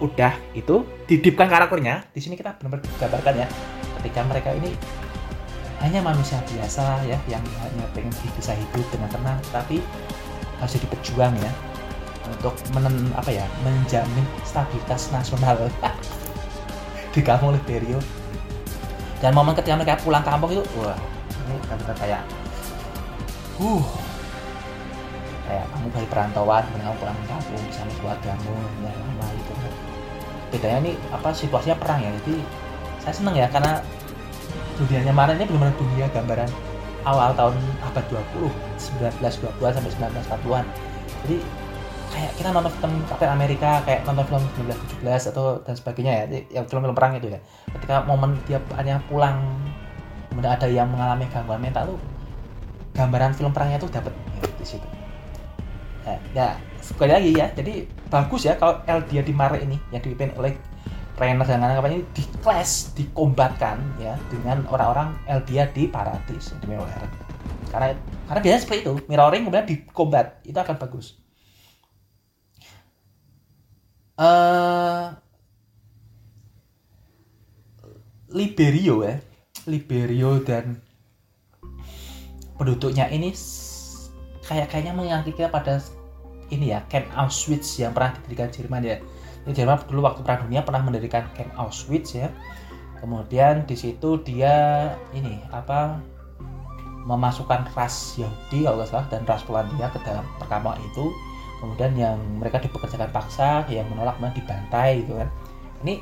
udah 0.01 0.33
itu 0.57 0.81
didipkan 1.05 1.45
karakternya. 1.45 2.09
Di 2.09 2.21
sini 2.21 2.33
kita 2.33 2.57
benar-benar 2.57 2.89
gambarkan 2.97 3.33
ya, 3.37 3.47
ketika 4.01 4.19
mereka 4.25 4.49
ini 4.57 4.73
hanya 5.81 6.01
manusia 6.01 6.41
biasa 6.41 7.05
ya 7.05 7.17
yang 7.29 7.41
hanya 7.61 7.85
pengen 7.93 8.09
bisa 8.33 8.57
hidup 8.57 8.85
dengan 8.89 9.09
tenang, 9.13 9.37
tapi 9.53 9.77
harus 10.57 10.73
jadi 10.73 10.89
pejuang 10.89 11.37
ya 11.37 11.53
untuk 12.33 12.53
menen, 12.75 13.11
apa 13.15 13.29
ya 13.31 13.45
menjamin 13.63 14.25
stabilitas 14.43 15.09
nasional. 15.13 15.57
Di 17.13 17.25
kampung 17.25 17.55
Liberio 17.57 17.97
dan 19.17 19.33
momen 19.33 19.57
ketika 19.57 19.73
mereka 19.73 19.97
pulang 20.05 20.21
kampung 20.21 20.53
itu 20.53 20.61
wah 20.77 20.93
ini 21.49 21.57
benar-benar 21.65 21.97
kayak 21.97 22.21
uh 23.57 23.85
kayak 25.47 25.65
kamu 25.73 25.87
dari 25.95 26.07
perantauan 26.11 26.61
kemudian 26.69 26.85
kamu 26.85 26.97
pulang 27.01 27.17
kampung 27.25 27.61
bersama 27.65 27.91
keluargamu 27.97 28.53
ya 28.85 28.91
lama 28.93 29.27
itu. 29.33 29.53
Bedanya 30.53 30.79
nih 30.85 30.95
apa 31.09 31.27
situasinya 31.33 31.77
perang 31.81 31.99
ya. 32.05 32.11
Jadi 32.21 32.35
saya 33.01 33.13
seneng 33.15 33.35
ya 33.39 33.47
karena 33.49 33.81
dunianya 34.77 35.13
mana 35.15 35.33
ini 35.33 35.49
belum 35.49 35.65
benar 35.65 35.75
dunia 35.81 36.05
gambaran 36.13 36.51
awal 37.07 37.31
tahun 37.33 37.55
abad 37.81 38.05
20 38.11 38.51
1920 38.77 39.57
sampai 39.57 39.91
1940-an 39.95 40.65
jadi 41.25 41.37
kayak 42.17 42.33
kita 42.33 42.49
nonton 42.49 42.73
film 42.81 42.93
Captain 43.05 43.29
Amerika 43.29 43.85
kayak 43.85 44.01
nonton 44.09 44.25
film 44.25 44.41
1917 45.05 45.29
atau 45.29 45.61
dan 45.61 45.75
sebagainya 45.77 46.13
ya 46.17 46.23
yang 46.49 46.65
film-film 46.65 46.97
perang 46.97 47.13
itu 47.13 47.29
ya. 47.29 47.39
Ketika 47.77 48.01
momen 48.09 48.33
dia 48.49 48.57
hanya 48.73 48.97
pulang 49.05 49.37
kemudian 50.33 50.57
ada 50.57 50.65
yang 50.65 50.89
mengalami 50.89 51.29
gangguan 51.29 51.61
mental 51.61 51.93
tuh 51.93 51.99
gambaran 52.97 53.37
film 53.37 53.53
perangnya 53.53 53.77
tuh 53.77 53.89
dapat 53.93 54.09
ya, 54.33 54.41
di 54.57 54.65
situ. 54.65 54.87
Ya, 56.01 56.17
ya 56.33 56.47
sekali 56.81 57.13
lagi 57.13 57.31
ya 57.37 57.45
jadi 57.53 57.85
bagus 58.09 58.49
ya 58.49 58.57
kalau 58.57 58.81
El 58.89 59.05
dia 59.05 59.21
di 59.21 59.33
Mare 59.35 59.61
ini 59.61 59.77
yang 59.93 60.01
dipimpin 60.01 60.33
oleh 60.41 60.57
trainer 61.19 61.45
dan 61.45 61.61
kawan 61.61 61.93
ini 61.93 62.03
di 62.17 62.23
clash 62.41 62.95
dikombatkan 62.97 63.77
ya 64.01 64.17
dengan 64.33 64.65
orang-orang 64.73 65.13
El 65.29 65.45
dia 65.45 65.69
di 65.69 65.85
Paradis 65.85 66.55
di 66.57 66.65
Mirror 66.65 66.89
karena 67.67 67.91
karena 68.31 68.39
biasanya 68.39 68.61
seperti 68.63 68.79
itu 68.87 68.93
mirroring 69.11 69.43
kemudian 69.43 69.67
dikombat 69.67 70.39
itu 70.47 70.55
akan 70.55 70.79
bagus 70.79 71.19
uh, 74.17 75.13
Liberio 78.33 79.05
ya. 79.05 79.15
Liberio 79.67 80.39
dan 80.43 80.79
penduduknya 82.55 83.11
ini 83.11 83.35
kayak 84.47 84.71
kayaknya 84.71 84.93
mengangkat 84.95 85.35
kita 85.35 85.51
pada 85.51 85.83
ini 86.47 86.71
ya 86.71 86.79
camp 86.87 87.11
Auschwitz 87.11 87.75
yang 87.75 87.91
pernah 87.91 88.15
didirikan 88.19 88.49
Jerman 88.49 88.81
ya. 88.83 88.97
Ini 89.43 89.51
Jerman 89.51 89.83
dulu 89.87 90.07
waktu 90.07 90.23
perang 90.23 90.47
dunia 90.47 90.63
pernah 90.63 90.81
mendirikan 90.83 91.27
camp 91.35 91.51
Auschwitz 91.59 92.15
ya. 92.15 92.31
Kemudian 93.03 93.67
di 93.67 93.75
situ 93.77 94.23
dia 94.23 94.89
ini 95.13 95.37
apa 95.53 96.01
memasukkan 97.07 97.71
ras 97.71 98.19
Yahudi 98.19 98.67
kalau 98.67 98.83
salah 98.83 99.07
dan 99.07 99.23
ras 99.23 99.43
Polandia 99.43 99.87
ke 99.91 99.99
dalam 100.03 100.27
perkampungan 100.39 100.79
itu 100.81 101.11
kemudian 101.57 101.91
yang 101.97 102.17
mereka 102.37 102.61
dipekerjakan 102.61 103.09
paksa 103.09 103.65
yang 103.69 103.87
menolak 103.89 104.17
kemudian 104.21 104.37
dibantai 104.37 105.01
gitu 105.03 105.17
kan. 105.17 105.29
Ini 105.85 106.01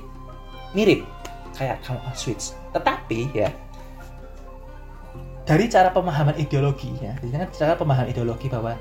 mirip 0.75 1.07
kayak 1.55 1.79
kamu 1.88 2.00
Auschwitz. 2.12 2.55
Tetapi 2.75 3.19
ya 3.31 3.50
dari 5.45 5.69
cara 5.69 5.93
pemahaman 5.93 6.35
ideologinya 6.41 7.13
di 7.21 7.29
sana 7.29 7.45
cara 7.53 7.77
pemahaman 7.77 8.09
ideologi 8.09 8.50
bahwa 8.50 8.74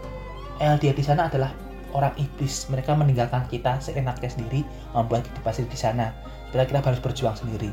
LDR 0.59 0.97
di 0.97 1.05
sana 1.05 1.31
adalah 1.31 1.55
orang 1.95 2.15
iblis. 2.19 2.67
Mereka 2.69 2.95
meninggalkan 2.99 3.47
kita 3.47 3.79
seenaknya 3.79 4.29
sendiri 4.31 4.67
membuat 4.93 5.23
kita 5.27 5.41
pasti 5.47 5.63
di 5.65 5.79
sana. 5.79 6.11
Sebenarnya 6.51 6.69
kita 6.71 6.91
harus 6.91 7.03
berjuang 7.03 7.37
sendiri. 7.39 7.71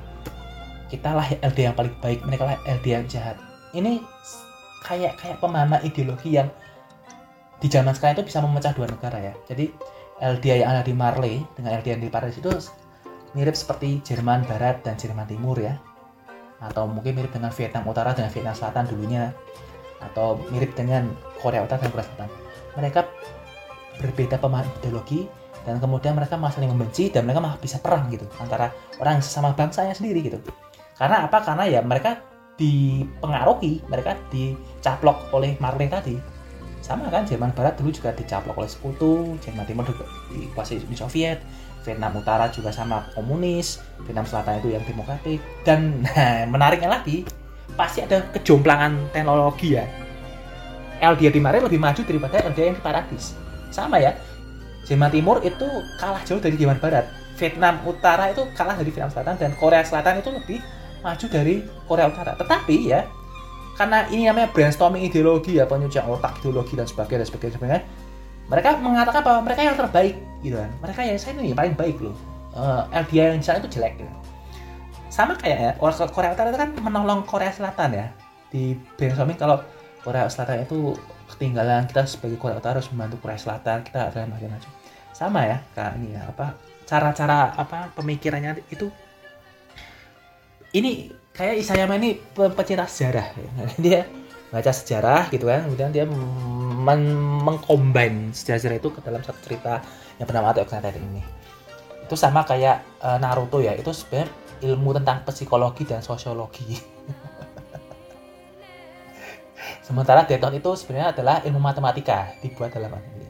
Kita 0.90 1.14
lah 1.14 1.28
LD 1.42 1.60
yang 1.72 1.76
paling 1.78 1.94
baik 2.02 2.22
mereka 2.26 2.44
lah 2.46 2.58
LD 2.66 2.86
yang 2.86 3.06
jahat. 3.10 3.38
Ini 3.74 4.02
kayak 4.86 5.18
kayak 5.18 5.38
pemahaman 5.40 5.82
ideologi 5.86 6.38
yang 6.38 6.50
di 7.62 7.70
zaman 7.70 7.94
sekarang 7.94 8.18
itu 8.18 8.26
bisa 8.34 8.42
memecah 8.42 8.74
dua 8.74 8.90
negara 8.90 9.22
ya. 9.22 9.34
Jadi 9.46 9.70
LDA 10.18 10.66
yang 10.66 10.70
ada 10.74 10.82
di 10.82 10.94
Marley 10.98 11.46
dengan 11.54 11.78
LDA 11.78 12.02
yang 12.02 12.04
di 12.04 12.10
Paris 12.10 12.36
itu 12.42 12.50
mirip 13.38 13.54
seperti 13.54 14.02
Jerman 14.02 14.44
Barat 14.50 14.82
dan 14.82 14.98
Jerman 14.98 15.30
Timur 15.30 15.62
ya. 15.62 15.78
Atau 16.58 16.90
mungkin 16.90 17.22
mirip 17.22 17.30
dengan 17.30 17.54
Vietnam 17.54 17.86
Utara 17.86 18.18
dengan 18.18 18.34
Vietnam 18.34 18.58
Selatan 18.58 18.90
dulunya. 18.90 19.30
Atau 20.02 20.42
mirip 20.50 20.74
dengan 20.74 21.06
Korea 21.38 21.62
Utara 21.62 21.86
dan 21.86 21.94
Korea 21.94 22.06
Selatan. 22.10 22.30
Mereka 22.82 23.02
berbeda 24.02 24.42
pemahaman 24.42 24.66
ideologi 24.82 25.30
dan 25.62 25.78
kemudian 25.78 26.18
mereka 26.18 26.42
malah 26.42 26.58
saling 26.58 26.74
membenci 26.74 27.14
dan 27.14 27.30
mereka 27.30 27.38
malah 27.38 27.62
bisa 27.62 27.78
perang 27.78 28.10
gitu 28.10 28.26
antara 28.42 28.74
orang 28.98 29.22
sesama 29.22 29.54
bangsanya 29.54 29.94
sendiri 29.94 30.26
gitu. 30.26 30.42
Karena 30.98 31.30
apa? 31.30 31.46
Karena 31.46 31.70
ya 31.70 31.86
mereka 31.86 32.18
dipengaruhi, 32.58 33.86
mereka 33.86 34.18
dicaplok 34.34 35.30
oleh 35.38 35.54
Marley 35.62 35.86
tadi 35.86 36.41
sama 36.82 37.14
kan 37.14 37.24
Jerman 37.24 37.54
Barat 37.54 37.78
dulu 37.78 37.94
juga 37.94 38.10
dicaplok 38.12 38.58
oleh 38.58 38.70
sekutu 38.70 39.38
Jerman 39.46 39.66
Timur 39.70 39.86
juga 39.86 40.10
dikuasai 40.34 40.82
Uni 40.82 40.98
Soviet 40.98 41.40
Vietnam 41.82 42.14
Utara 42.18 42.50
juga 42.54 42.70
sama 42.70 43.10
komunis 43.18 43.82
Vietnam 44.06 44.26
Selatan 44.26 44.62
itu 44.62 44.74
yang 44.74 44.84
demokratik. 44.86 45.42
Dan 45.66 46.02
nah, 46.06 46.46
menariknya 46.48 46.90
lagi 46.90 47.26
pasti 47.74 48.06
ada 48.06 48.22
kejomplangan 48.34 49.12
teknologi 49.14 49.78
ya. 49.78 49.86
LDR 51.02 51.34
di 51.34 51.42
Mare 51.42 51.58
lebih 51.66 51.82
maju 51.82 52.02
daripada 52.06 52.46
LDR 52.46 52.74
yang 52.74 52.78
di 52.78 52.84
Paradis. 52.84 53.34
Sama 53.74 53.98
ya 53.98 54.14
Jerman 54.86 55.10
Timur 55.10 55.42
itu 55.42 55.66
kalah 55.98 56.22
jauh 56.22 56.42
dari 56.42 56.56
Jerman 56.58 56.78
Barat. 56.78 57.10
Vietnam 57.42 57.82
Utara 57.90 58.30
itu 58.30 58.46
kalah 58.54 58.78
dari 58.78 58.94
Vietnam 58.94 59.10
Selatan 59.10 59.36
dan 59.42 59.52
Korea 59.58 59.82
Selatan 59.82 60.22
itu 60.22 60.30
lebih 60.30 60.62
maju 61.02 61.26
dari 61.26 61.66
Korea 61.90 62.06
Utara. 62.06 62.38
Tetapi 62.38 62.76
ya 62.86 63.10
karena 63.82 64.06
ini 64.14 64.30
namanya 64.30 64.54
brainstorming 64.54 65.10
ideologi 65.10 65.58
ya 65.58 65.66
penyucian 65.66 66.06
otak 66.06 66.38
ideologi 66.38 66.78
dan 66.78 66.86
sebagainya 66.86 67.26
dan 67.26 67.28
sebagainya, 67.34 67.54
sebagainya. 67.58 67.82
Mereka 68.46 68.70
mengatakan 68.78 69.22
bahwa 69.26 69.42
mereka 69.42 69.62
yang 69.66 69.74
terbaik 69.74 70.22
gitu 70.46 70.62
kan. 70.62 70.70
Mereka 70.86 71.00
yang 71.02 71.18
saya 71.18 71.34
ini 71.42 71.58
paling 71.58 71.74
baik 71.74 71.98
loh. 71.98 72.14
Uh, 72.54 72.86
eh, 72.94 73.02
LDA 73.02 73.34
yang 73.34 73.42
di 73.42 73.46
sana 73.48 73.58
itu 73.58 73.72
jelek 73.74 73.98
gitu. 73.98 74.14
sama 75.12 75.36
kayak 75.36 75.60
ya 75.60 75.72
orang 75.84 76.08
Korea 76.08 76.32
Utara 76.32 76.48
itu 76.56 76.60
kan 76.62 76.72
menolong 76.78 77.26
Korea 77.26 77.50
Selatan 77.50 77.90
ya. 77.98 78.08
Di 78.54 78.78
brainstorming 78.96 79.36
kalau 79.36 79.60
Korea 80.06 80.30
Selatan 80.30 80.64
itu 80.64 80.94
ketinggalan 81.36 81.84
kita 81.90 82.06
sebagai 82.06 82.38
Korea 82.38 82.62
Utara 82.62 82.80
harus 82.80 82.88
membantu 82.94 83.18
Korea 83.26 83.36
Selatan 83.36 83.82
kita 83.82 84.14
ada 84.14 84.30
macam-macam. 84.30 84.72
Sama 85.12 85.42
ya 85.44 85.58
kayak 85.74 85.98
ini 85.98 86.16
ya 86.16 86.30
apa 86.30 86.54
cara-cara 86.86 87.50
apa 87.58 87.90
pemikirannya 87.98 88.62
itu. 88.70 88.94
Ini 90.72 91.12
kayak 91.32 91.56
Isayama 91.64 91.96
ini 92.00 92.20
pe- 92.20 92.54
pecinta 92.54 92.86
sejarah. 92.88 93.28
Ya. 93.36 93.50
dia 93.86 94.00
baca 94.52 94.72
sejarah 94.72 95.32
gitu 95.32 95.48
kan 95.48 95.64
kemudian 95.64 95.96
dia 95.96 96.04
men- 96.04 97.40
mengcombine 97.48 98.36
sejarah 98.36 98.76
itu 98.76 98.92
ke 98.92 99.00
dalam 99.00 99.24
satu 99.24 99.40
cerita 99.48 99.80
yang 100.20 100.28
bernama 100.28 100.52
Attack 100.52 100.76
on 100.76 100.84
ini. 100.92 101.24
Itu 102.04 102.20
sama 102.20 102.44
kayak 102.44 102.84
eh, 103.00 103.18
Naruto 103.18 103.64
ya 103.64 103.72
itu 103.80 103.96
sebenarnya 103.96 104.28
ilmu 104.62 104.94
tentang 104.94 105.24
psikologi 105.26 105.88
dan 105.88 106.04
sosiologi. 106.04 106.78
Sementara 109.88 110.28
Death 110.28 110.42
Note 110.44 110.58
itu 110.62 110.72
sebenarnya 110.78 111.16
adalah 111.16 111.36
ilmu 111.42 111.60
matematika 111.60 112.36
dibuat 112.44 112.76
dalam 112.76 112.94
anime 112.94 113.26
ini. 113.26 113.30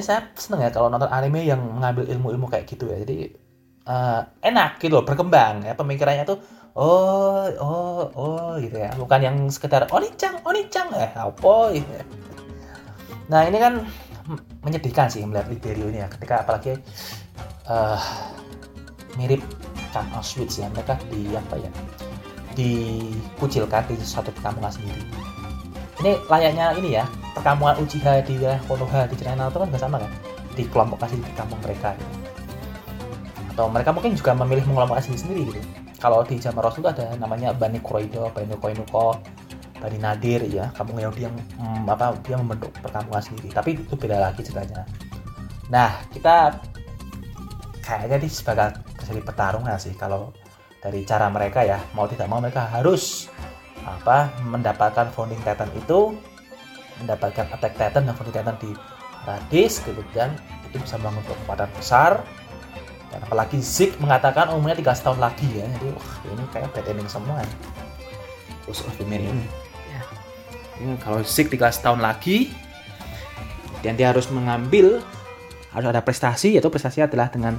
Saya 0.00 0.32
seneng 0.36 0.64
ya 0.64 0.70
kalau 0.72 0.88
nonton 0.88 1.08
anime 1.08 1.44
yang 1.44 1.60
mengambil 1.60 2.08
ilmu-ilmu 2.08 2.46
kayak 2.48 2.68
gitu 2.68 2.88
ya. 2.90 3.00
Jadi 3.00 3.32
eh, 3.86 4.20
enak 4.44 4.78
gitu 4.82 5.00
loh 5.00 5.04
berkembang 5.06 5.64
ya 5.66 5.74
pemikirannya 5.74 6.24
tuh 6.28 6.38
oh 6.76 7.48
oh 7.60 8.02
oh 8.16 8.52
gitu 8.60 8.76
ya. 8.80 8.90
Bukan 8.96 9.20
yang 9.20 9.36
sekedar 9.52 9.88
onicang 9.92 10.40
onicang 10.44 10.88
eh 10.96 11.12
apa 11.12 11.54
gitu 11.76 11.90
ya. 11.92 12.04
nah 13.30 13.46
ini 13.48 13.56
kan 13.56 13.86
menyedihkan 14.60 15.08
sih 15.08 15.24
melihat 15.24 15.48
Liberio 15.48 15.88
ini 15.88 16.04
ya 16.04 16.08
ketika 16.10 16.44
apalagi 16.44 16.76
eh 17.68 18.02
mirip 19.16 19.42
Kang 19.92 20.08
Auschwitz 20.16 20.56
ya 20.56 20.68
mereka 20.72 20.96
di 21.12 21.28
apa 21.36 21.60
ya 21.60 21.70
dikucilkan 22.56 23.88
di 23.88 23.96
suatu 24.00 24.32
perkampungan 24.32 24.72
sendiri. 24.72 25.02
Ini 26.00 26.12
layaknya 26.28 26.76
ini 26.76 27.00
ya 27.00 27.04
perkampungan 27.36 27.80
Uchiha 27.80 28.24
di 28.24 28.36
wilayah 28.40 28.60
Konoha 28.68 29.08
di 29.08 29.16
China 29.16 29.48
itu 29.48 29.56
kan 29.60 29.68
nggak 29.68 29.82
sama 29.82 29.96
kan? 30.00 30.12
Di 30.52 30.64
kelompok 30.68 31.00
kasih 31.04 31.16
di 31.20 31.32
kampung 31.32 31.60
mereka 31.64 31.96
gitu. 31.96 32.16
atau 33.52 33.68
mereka 33.68 33.92
mungkin 33.92 34.16
juga 34.16 34.32
memilih 34.32 34.64
mengelompokkan 34.64 35.04
sendiri 35.04 35.20
sendiri 35.20 35.42
gitu 35.52 35.81
kalau 36.02 36.26
di 36.26 36.34
zaman 36.42 36.58
Rasul 36.58 36.82
ada 36.82 37.14
namanya 37.14 37.54
Bani 37.54 37.78
Quraido, 37.78 38.26
Bani 38.34 38.58
Koinuko, 38.58 39.22
Bani 39.78 40.02
Nadir 40.02 40.42
ya. 40.50 40.66
Kampung 40.74 40.98
Yahudi 40.98 41.30
yang 41.30 41.36
hmm, 41.38 41.86
apa 41.86 42.18
dia 42.26 42.34
membentuk 42.34 42.74
perkampungan 42.82 43.22
sendiri. 43.22 43.54
Tapi 43.54 43.78
itu 43.78 43.94
beda 43.94 44.18
lagi 44.18 44.42
ceritanya. 44.42 44.82
Nah 45.70 46.02
kita 46.10 46.58
kayaknya 47.86 48.18
di 48.18 48.26
sebagai 48.26 48.82
terjadi 48.98 49.22
pertarungan 49.22 49.78
sih 49.78 49.94
kalau 49.94 50.34
dari 50.82 51.06
cara 51.06 51.30
mereka 51.30 51.62
ya. 51.62 51.78
Mau 51.94 52.10
tidak 52.10 52.26
mau 52.26 52.42
mereka 52.42 52.66
harus 52.66 53.30
apa 53.86 54.34
mendapatkan 54.42 55.06
founding 55.14 55.38
titan 55.46 55.70
itu 55.78 56.18
mendapatkan 56.98 57.46
attack 57.54 57.78
titan 57.78 58.10
dan 58.10 58.14
founding 58.18 58.34
titan 58.34 58.58
di 58.58 58.70
Radis 59.22 59.78
kemudian 59.86 60.34
itu 60.66 60.82
bisa 60.82 60.98
membangun 60.98 61.22
kekuatan 61.30 61.70
besar 61.78 62.22
dan 63.12 63.20
apalagi 63.20 63.60
Zik 63.60 64.00
mengatakan 64.00 64.48
umurnya 64.56 64.80
3 64.80 65.04
tahun 65.04 65.20
lagi 65.20 65.46
ya. 65.52 65.68
Jadi 65.68 65.88
wah 65.92 66.10
ini 66.32 66.44
kayak 66.48 66.68
bad 66.72 66.88
ending 66.88 67.10
semua 67.12 67.44
terus 68.62 68.80
of 68.86 68.94
the 68.94 69.04
Mary 69.04 69.26
ini 69.26 69.46
ya. 69.90 70.02
ini 70.80 70.94
kalau 71.02 71.20
Zik 71.20 71.52
3 71.52 71.60
tahun 71.84 72.00
lagi 72.00 72.50
dan 73.84 73.98
dia 73.98 74.14
harus 74.14 74.30
mengambil 74.30 75.02
harus 75.74 75.88
ada 75.88 76.00
prestasi 76.00 76.56
yaitu 76.56 76.70
prestasi 76.70 77.04
adalah 77.04 77.28
dengan 77.28 77.58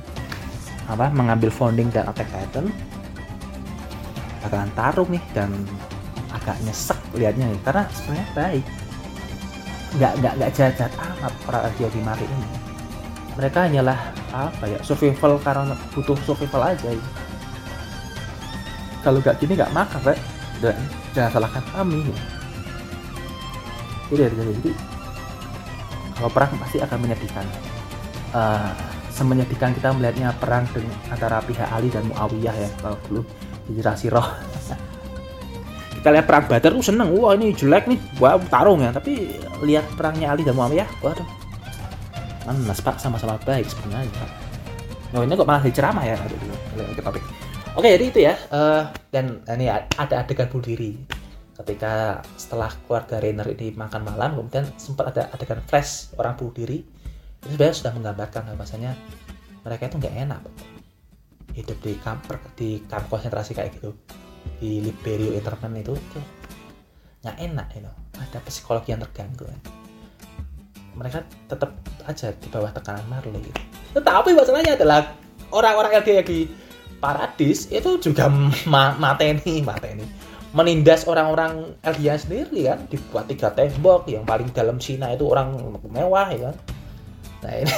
apa 0.87 1.09
mengambil 1.11 1.49
founding 1.49 1.87
dan 1.93 2.07
attack 2.07 2.27
titan. 2.31 2.67
Bakalan 4.43 4.71
taruh 4.75 5.07
nih 5.07 5.23
dan 5.31 5.49
agak 6.35 6.59
nyesek 6.67 6.99
liatnya 7.15 7.47
nih. 7.47 7.61
Karena 7.63 7.83
sebenarnya 7.95 8.27
baik. 8.35 8.65
Nggak 9.93 10.11
nggak 10.19 10.33
nggak 10.35 10.51
jahat 10.51 10.93
amat 10.99 11.33
para 11.47 11.59
dia 11.79 11.87
di 11.87 12.01
mari 12.03 12.25
ini. 12.27 12.49
Mereka 13.39 13.59
hanyalah 13.65 13.99
apa 14.33 14.65
ya? 14.65 14.79
Survival 14.81 15.37
karena 15.39 15.77
butuh 15.93 16.17
survival 16.25 16.73
aja 16.73 16.89
ya. 16.89 17.05
kalau 19.05 19.19
nggak 19.21 19.37
gini 19.37 19.53
nggak 19.53 19.71
makan 19.71 20.01
rek. 20.03 20.19
Dan 20.59 20.75
jangan 21.13 21.31
salahkan 21.37 21.63
kami. 21.69 22.01
Ya. 24.13 24.27
jadi 24.29 24.35
jadi, 24.35 24.71
kalau 26.17 26.29
perang 26.33 26.51
pasti 26.57 26.77
akan 26.81 26.97
menyedihkan. 27.03 27.45
Eh, 28.33 28.71
semenyedihkan 29.13 29.77
kita 29.77 29.93
melihatnya 29.93 30.33
perang 30.41 30.65
dengan 30.73 30.97
antara 31.13 31.37
pihak 31.45 31.69
Ali 31.69 31.93
dan 31.93 32.09
Muawiyah 32.09 32.55
ya 32.57 32.69
kalau 32.81 32.97
dulu 33.05 33.21
hijrah 33.69 33.93
siroh 33.93 34.25
kita 36.03 36.19
lihat 36.19 36.27
perang 36.27 36.51
Badar 36.51 36.75
tuh 36.75 36.83
seneng. 36.83 37.15
Wah 37.15 37.31
ini 37.31 37.55
jelek 37.55 37.87
nih. 37.87 37.95
Wah 38.19 38.35
tarung 38.51 38.83
ya. 38.83 38.91
Tapi 38.91 39.39
lihat 39.63 39.87
perangnya 39.95 40.35
Ali 40.35 40.43
dan 40.43 40.51
Muawiyah 40.59 40.99
waduh 40.99 41.42
Manas 42.43 42.79
pak 42.83 42.99
sama-sama 42.99 43.39
baik 43.39 43.67
sebenarnya. 43.71 44.25
Oh 45.13 45.21
ini 45.21 45.37
kok 45.37 45.47
malah 45.47 45.63
diceramah 45.63 46.03
ya? 46.03 46.17
Aduh, 46.17 46.37
aduh, 46.89 47.21
oke 47.77 47.85
jadi 47.85 48.05
itu 48.05 48.19
ya 48.21 48.33
Eh, 48.49 48.83
dan 49.13 49.45
ini 49.45 49.69
ada 49.69 50.25
adegan 50.25 50.49
bunuh 50.49 50.65
diri. 50.65 50.97
Ketika 51.53 52.19
setelah 52.35 52.73
keluarga 52.83 53.21
Rainer 53.21 53.45
ini 53.53 53.77
makan 53.77 54.09
malam 54.09 54.41
kemudian 54.41 54.65
sempat 54.75 55.13
ada 55.13 55.29
adegan 55.31 55.61
flash 55.69 56.11
orang 56.17 56.33
bunuh 56.35 56.53
diri. 56.57 56.81
Itu 57.45 57.53
sebenarnya 57.53 57.75
sudah 57.77 57.91
menggambarkan 57.93 58.41
bahwasanya 58.57 58.91
mereka 59.61 59.87
itu 59.87 59.95
nggak 60.01 60.15
enak. 60.27 60.41
Hidup 61.53 61.77
di 61.85 61.93
kamper 62.01 62.35
di 62.57 62.69
kamp 62.89 63.05
konsentrasi 63.07 63.53
kayak 63.53 63.77
gitu. 63.77 63.93
Di 64.57 64.81
Liberio 64.81 65.31
Interment 65.31 65.77
itu 65.79 65.95
nggak 67.23 67.37
enak 67.39 67.67
itu 67.77 67.91
ada 68.19 68.39
psikologi 68.43 68.91
yang 68.91 68.99
terganggu 69.05 69.47
kan. 69.47 69.82
Mereka 70.93 71.25
tetap 71.49 71.73
aja 72.05 72.33
di 72.33 72.47
bawah 72.49 72.71
tekanan 72.73 73.05
Marley. 73.09 73.49
Tetapi 73.93 74.33
masalahnya 74.33 74.77
adalah 74.77 75.13
orang-orang 75.53 76.01
LDA 76.01 76.23
di 76.25 76.39
Paradis 76.97 77.67
itu 77.67 77.99
juga 77.99 78.31
ma 78.69 78.95
mateni 78.95 79.59
mateni. 79.59 80.05
Menindas 80.53 81.09
orang-orang 81.09 81.75
LDA 81.81 82.15
sendiri 82.15 82.69
kan? 82.69 82.85
Dibuat 82.87 83.25
tiga 83.25 83.49
tembok 83.51 84.05
yang 84.07 84.23
paling 84.23 84.53
dalam 84.53 84.77
Cina 84.77 85.11
itu 85.11 85.25
orang 85.25 85.57
mewah 85.89 86.29
ya 86.29 86.39
kan? 86.49 86.55
Nah 87.43 87.53
ini 87.57 87.73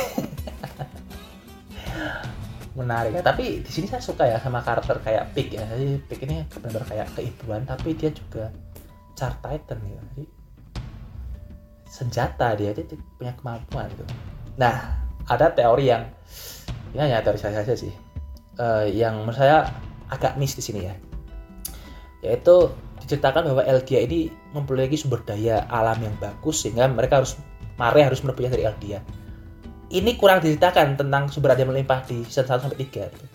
menarik 2.80 3.16
ya. 3.16 3.24
Tapi 3.24 3.64
di 3.64 3.72
sini 3.72 3.88
saya 3.88 4.04
suka 4.04 4.28
ya 4.28 4.38
sama 4.44 4.60
karakter 4.60 5.00
kayak 5.00 5.32
Pig 5.32 5.56
ya. 5.56 5.64
Jadi 5.64 6.04
Pig 6.04 6.20
ini 6.28 6.44
benar-benar 6.52 6.84
kayak 6.84 7.08
keibuan 7.16 7.64
tapi 7.64 7.96
dia 7.96 8.12
juga 8.12 8.52
char 9.16 9.32
titan 9.40 9.80
gitu 9.80 10.04
jadi 10.12 10.24
senjata 11.96 12.60
dia 12.60 12.76
dia 12.76 12.84
punya 13.16 13.32
kemampuan 13.40 13.88
gitu 13.96 14.04
nah 14.60 15.00
ada 15.32 15.48
teori 15.56 15.88
yang 15.88 16.04
ini 16.92 17.00
hanya 17.00 17.24
teori 17.24 17.40
saya 17.40 17.64
saja 17.64 17.80
sih 17.80 17.96
Eh, 18.56 18.88
yang 18.96 19.28
menurut 19.28 19.36
saya 19.36 19.68
agak 20.08 20.40
miss 20.40 20.56
di 20.56 20.64
sini 20.64 20.88
ya 20.88 20.96
yaitu 22.24 22.72
diceritakan 23.04 23.52
bahwa 23.52 23.68
Eldia 23.68 24.00
ini 24.00 24.32
memiliki 24.56 24.96
sumber 24.96 25.20
daya 25.28 25.68
alam 25.68 26.00
yang 26.00 26.16
bagus 26.24 26.64
sehingga 26.64 26.88
mereka 26.88 27.20
harus 27.20 27.36
Mare 27.76 28.00
harus 28.00 28.24
merebutnya 28.24 28.56
dari 28.56 28.64
Eldia 28.64 29.04
ini 29.92 30.16
kurang 30.16 30.40
diceritakan 30.40 30.96
tentang 30.96 31.28
sumber 31.28 31.52
daya 31.52 31.68
melimpah 31.68 32.08
di 32.08 32.24
season 32.32 32.48
1 32.48 32.64
sampai 32.64 32.80
3 32.80 33.12
gitu. 33.12 33.26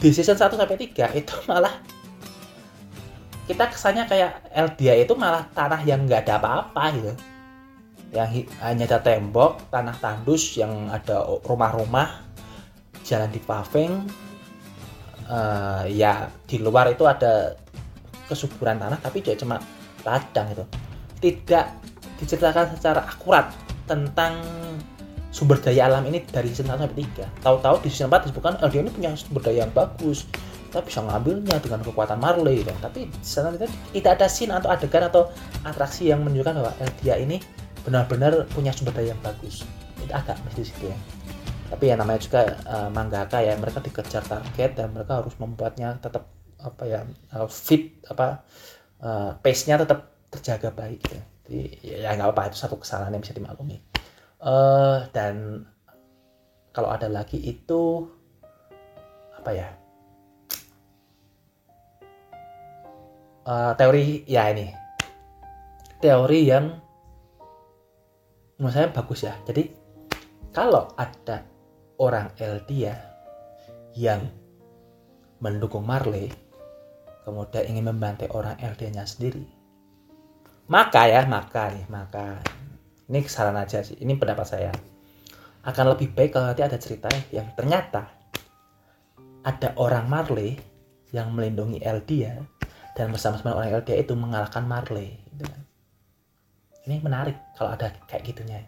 Di 0.00 0.08
season 0.16 0.40
1 0.40 0.56
sampai 0.56 0.78
3 0.80 1.20
itu 1.20 1.34
malah 1.52 1.76
kita 3.44 3.68
kesannya 3.68 4.08
kayak 4.08 4.40
Eldia 4.56 5.04
itu 5.04 5.12
malah 5.20 5.44
tanah 5.52 5.84
yang 5.84 6.08
nggak 6.08 6.24
ada 6.24 6.40
apa-apa 6.40 6.84
gitu. 6.96 7.12
Yang 8.08 8.48
hanya 8.64 8.84
ada 8.88 8.98
tembok, 9.04 9.68
tanah 9.68 9.96
tandus 10.00 10.56
yang 10.56 10.88
ada 10.88 11.24
rumah-rumah, 11.44 12.24
jalan 13.04 13.28
di 13.28 13.40
paving. 13.40 13.92
Eh, 15.28 15.84
ya 15.92 16.24
di 16.48 16.56
luar 16.56 16.88
itu 16.88 17.04
ada 17.04 17.52
kesuburan 18.24 18.80
tanah 18.80 18.96
tapi 18.96 19.20
dia 19.20 19.36
cuma 19.36 19.60
ladang 20.04 20.56
itu. 20.56 20.64
Tidak 21.20 21.66
diceritakan 22.18 22.76
secara 22.80 23.04
akurat 23.04 23.52
tentang 23.84 24.40
sumber 25.28 25.60
daya 25.60 25.86
alam 25.88 26.04
ini 26.08 26.24
dari 26.24 26.48
season 26.50 26.72
1 26.72 26.88
sampai 26.88 27.04
3 27.04 27.44
tahu-tahu 27.44 27.76
di 27.84 27.88
season 27.92 28.08
4 28.08 28.26
disebutkan 28.28 28.54
Eldia 28.64 28.80
ini 28.80 28.90
punya 28.92 29.10
sumber 29.14 29.42
daya 29.44 29.68
yang 29.68 29.72
bagus 29.76 30.24
kita 30.68 30.84
bisa 30.84 31.00
ngambilnya 31.04 31.56
dengan 31.64 31.80
kekuatan 31.84 32.18
Marley 32.20 32.64
kan 32.64 32.76
tapi 32.80 33.08
di 33.08 33.24
sana 33.24 33.52
itu 33.56 33.68
tidak 33.96 34.20
ada 34.20 34.26
scene 34.28 34.52
atau 34.52 34.68
adegan 34.68 35.04
atau 35.08 35.28
atraksi 35.64 36.08
yang 36.08 36.24
menunjukkan 36.24 36.54
bahwa 36.60 36.72
Eldia 36.80 37.14
ini 37.20 37.36
benar-benar 37.88 38.44
punya 38.52 38.68
sumber 38.76 38.92
daya 38.92 39.16
yang 39.16 39.22
bagus. 39.24 39.64
Itu 39.96 40.12
agak 40.12 40.36
mesti 40.44 40.68
situ 40.68 40.92
ya. 40.92 40.98
Tapi 41.72 41.84
ya 41.88 41.94
namanya 41.96 42.20
juga 42.20 42.40
eh, 42.44 42.88
mangaka 42.92 43.40
ya 43.40 43.56
mereka 43.56 43.80
dikejar 43.80 44.24
target 44.28 44.76
dan 44.76 44.92
mereka 44.92 45.24
harus 45.24 45.32
membuatnya 45.40 45.96
tetap 45.96 46.28
apa 46.60 46.84
ya 46.84 47.00
eh, 47.08 47.48
fit 47.48 48.04
apa 48.04 48.44
eh, 49.00 49.30
pace-nya 49.40 49.80
tetap 49.80 50.28
terjaga 50.28 50.68
baik 50.76 51.00
ya. 51.08 51.22
Jadi 51.48 51.60
ya 52.04 52.12
nggak 52.12 52.28
apa-apa 52.28 52.52
itu 52.52 52.58
satu 52.60 52.76
kesalahan 52.76 53.16
yang 53.16 53.24
bisa 53.24 53.32
dimaklumi. 53.32 53.80
Eh 54.44 54.98
dan 55.16 55.64
kalau 56.76 56.92
ada 56.92 57.08
lagi 57.08 57.40
itu 57.40 58.04
apa 59.40 59.50
ya 59.56 59.68
Eh, 63.48 63.72
teori 63.80 64.28
ya 64.28 64.52
ini. 64.52 64.68
Teori 66.04 66.40
yang 66.44 66.68
menurut 68.58 68.74
saya 68.74 68.90
bagus 68.90 69.24
ya. 69.24 69.34
Jadi 69.46 69.70
kalau 70.52 70.90
ada 70.98 71.46
orang 71.98 72.34
Eldia 72.36 72.94
yang 73.94 74.26
mendukung 75.38 75.86
Marley 75.86 76.30
kemudian 77.22 77.64
ingin 77.70 77.86
membantai 77.88 78.26
orang 78.34 78.58
LD-nya 78.58 79.06
sendiri 79.06 79.44
maka 80.68 81.08
ya 81.08 81.24
maka 81.24 81.72
nih 81.72 81.86
maka 81.88 82.42
ini 83.08 83.24
kesalahan 83.24 83.64
aja 83.64 83.80
sih. 83.80 83.96
Ini 83.96 84.20
pendapat 84.20 84.46
saya. 84.46 84.72
Akan 85.64 85.88
lebih 85.88 86.12
baik 86.12 86.36
kalau 86.36 86.52
nanti 86.52 86.60
ada 86.60 86.76
cerita 86.76 87.08
yang 87.32 87.48
ternyata 87.56 88.04
ada 89.42 89.68
orang 89.80 90.04
Marley 90.12 90.60
yang 91.08 91.32
melindungi 91.32 91.80
Eldia 91.80 92.44
dan 92.92 93.08
bersama-sama 93.08 93.56
orang 93.56 93.80
Eldia 93.80 93.96
itu 93.96 94.12
mengalahkan 94.12 94.68
Marley 94.68 95.16
gitu 95.32 95.48
kan. 95.48 95.60
Ini 96.88 97.04
menarik 97.04 97.36
kalau 97.52 97.76
ada 97.76 97.92
kayak 98.08 98.24
gitunya 98.24 98.64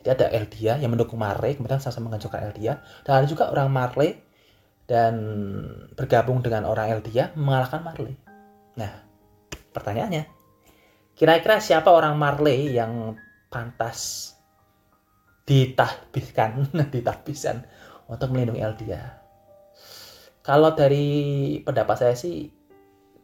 jadi 0.00 0.16
ada 0.16 0.26
Eldia 0.32 0.80
yang 0.80 0.96
mendukung 0.96 1.20
Marley 1.20 1.60
kemudian 1.60 1.76
sama-sama 1.76 2.08
menghancurkan 2.08 2.48
Eldia. 2.48 2.80
Dan 3.04 3.20
ada 3.20 3.26
juga 3.28 3.52
orang 3.52 3.68
Marley 3.68 4.16
dan 4.88 5.14
bergabung 5.92 6.40
dengan 6.40 6.64
orang 6.64 6.88
Eldia 6.88 7.36
mengalahkan 7.36 7.84
Marley. 7.84 8.16
Nah 8.80 9.04
pertanyaannya 9.76 10.24
kira-kira 11.12 11.60
siapa 11.60 11.92
orang 11.92 12.16
Marley 12.16 12.72
yang 12.72 13.14
pantas 13.52 14.32
ditahbiskan 15.44 16.72
ditahbiskan 16.96 17.68
untuk 18.08 18.32
melindungi 18.32 18.64
Eldia? 18.64 19.20
Kalau 20.40 20.72
dari 20.72 21.60
pendapat 21.60 21.96
saya 22.00 22.14
sih 22.16 22.48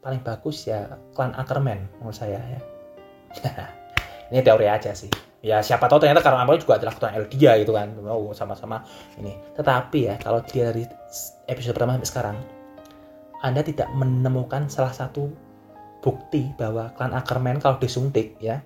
paling 0.05 0.21
bagus 0.21 0.69
ya 0.69 1.01
klan 1.17 1.33
Ackerman 1.33 1.89
menurut 1.99 2.15
saya 2.15 2.39
ya 2.39 2.76
ini 4.33 4.41
teori 4.43 4.67
aja 4.67 4.93
sih 4.93 5.11
ya 5.45 5.63
siapa 5.63 5.87
tahu 5.87 6.03
ternyata 6.03 6.25
karena 6.25 6.43
Ackerman 6.43 6.59
juga 6.59 6.75
adalah 6.81 6.93
keturunan 6.97 7.17
Eldia 7.23 7.53
gitu 7.63 7.73
kan 7.77 7.89
oh 8.07 8.35
sama-sama 8.35 8.83
ini 9.23 9.33
tetapi 9.55 9.99
ya 10.11 10.15
kalau 10.19 10.43
dia 10.43 10.75
dari 10.75 10.85
episode 11.47 11.75
pertama 11.77 11.95
sampai 11.99 12.11
sekarang 12.11 12.37
anda 13.45 13.63
tidak 13.63 13.87
menemukan 13.95 14.67
salah 14.67 14.91
satu 14.91 15.31
bukti 16.03 16.51
bahwa 16.59 16.91
klan 16.99 17.15
Ackerman 17.15 17.63
kalau 17.63 17.79
disuntik 17.79 18.35
ya 18.43 18.63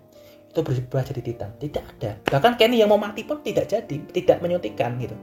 itu 0.51 0.61
berubah 0.67 1.07
jadi 1.07 1.23
Titan. 1.23 1.51
Tidak 1.63 1.85
ada. 1.97 2.19
Bahkan 2.27 2.59
Kenny 2.59 2.83
yang 2.83 2.91
mau 2.91 2.99
mati 2.99 3.23
pun 3.23 3.39
tidak 3.39 3.71
jadi, 3.71 4.03
tidak 4.11 4.43
menyuntikkan 4.43 4.99
gitu. 4.99 5.15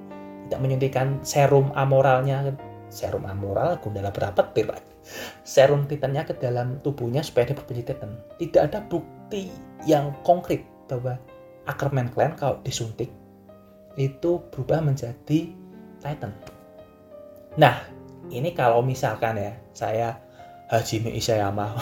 Tidak 0.48 0.60
menyuntikkan 0.64 1.20
serum 1.28 1.76
amoralnya, 1.76 2.56
serum 2.88 3.28
amoral 3.28 3.76
Gundala 3.84 4.16
berapa 4.16 4.40
Pak. 4.40 4.97
Serum 5.44 5.88
Titannya 5.88 6.28
ke 6.28 6.36
dalam 6.38 6.80
tubuhnya 6.84 7.24
supaya 7.24 7.52
dia 7.52 7.58
berbenci 7.58 7.84
Titan. 7.88 8.12
Tidak 8.40 8.62
ada 8.62 8.80
bukti 8.86 9.52
yang 9.88 10.14
konkret 10.24 10.64
bahwa 10.88 11.20
Ackerman 11.68 12.08
clan 12.16 12.32
kalau 12.40 12.64
disuntik 12.64 13.12
itu 14.00 14.40
berubah 14.54 14.80
menjadi 14.80 15.52
Titan. 16.00 16.32
Nah, 17.58 17.76
ini 18.32 18.52
kalau 18.54 18.84
misalkan 18.84 19.40
ya 19.40 19.54
saya 19.72 20.20
Hajime 20.68 21.16
Isayama 21.16 21.72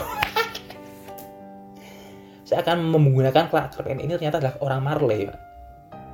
saya 2.46 2.62
akan 2.62 2.94
menggunakan 2.94 3.50
Kent 3.50 3.98
ini 3.98 4.14
ternyata 4.14 4.38
adalah 4.38 4.58
orang 4.62 4.82
Marley 4.86 5.26
Pak. 5.26 5.40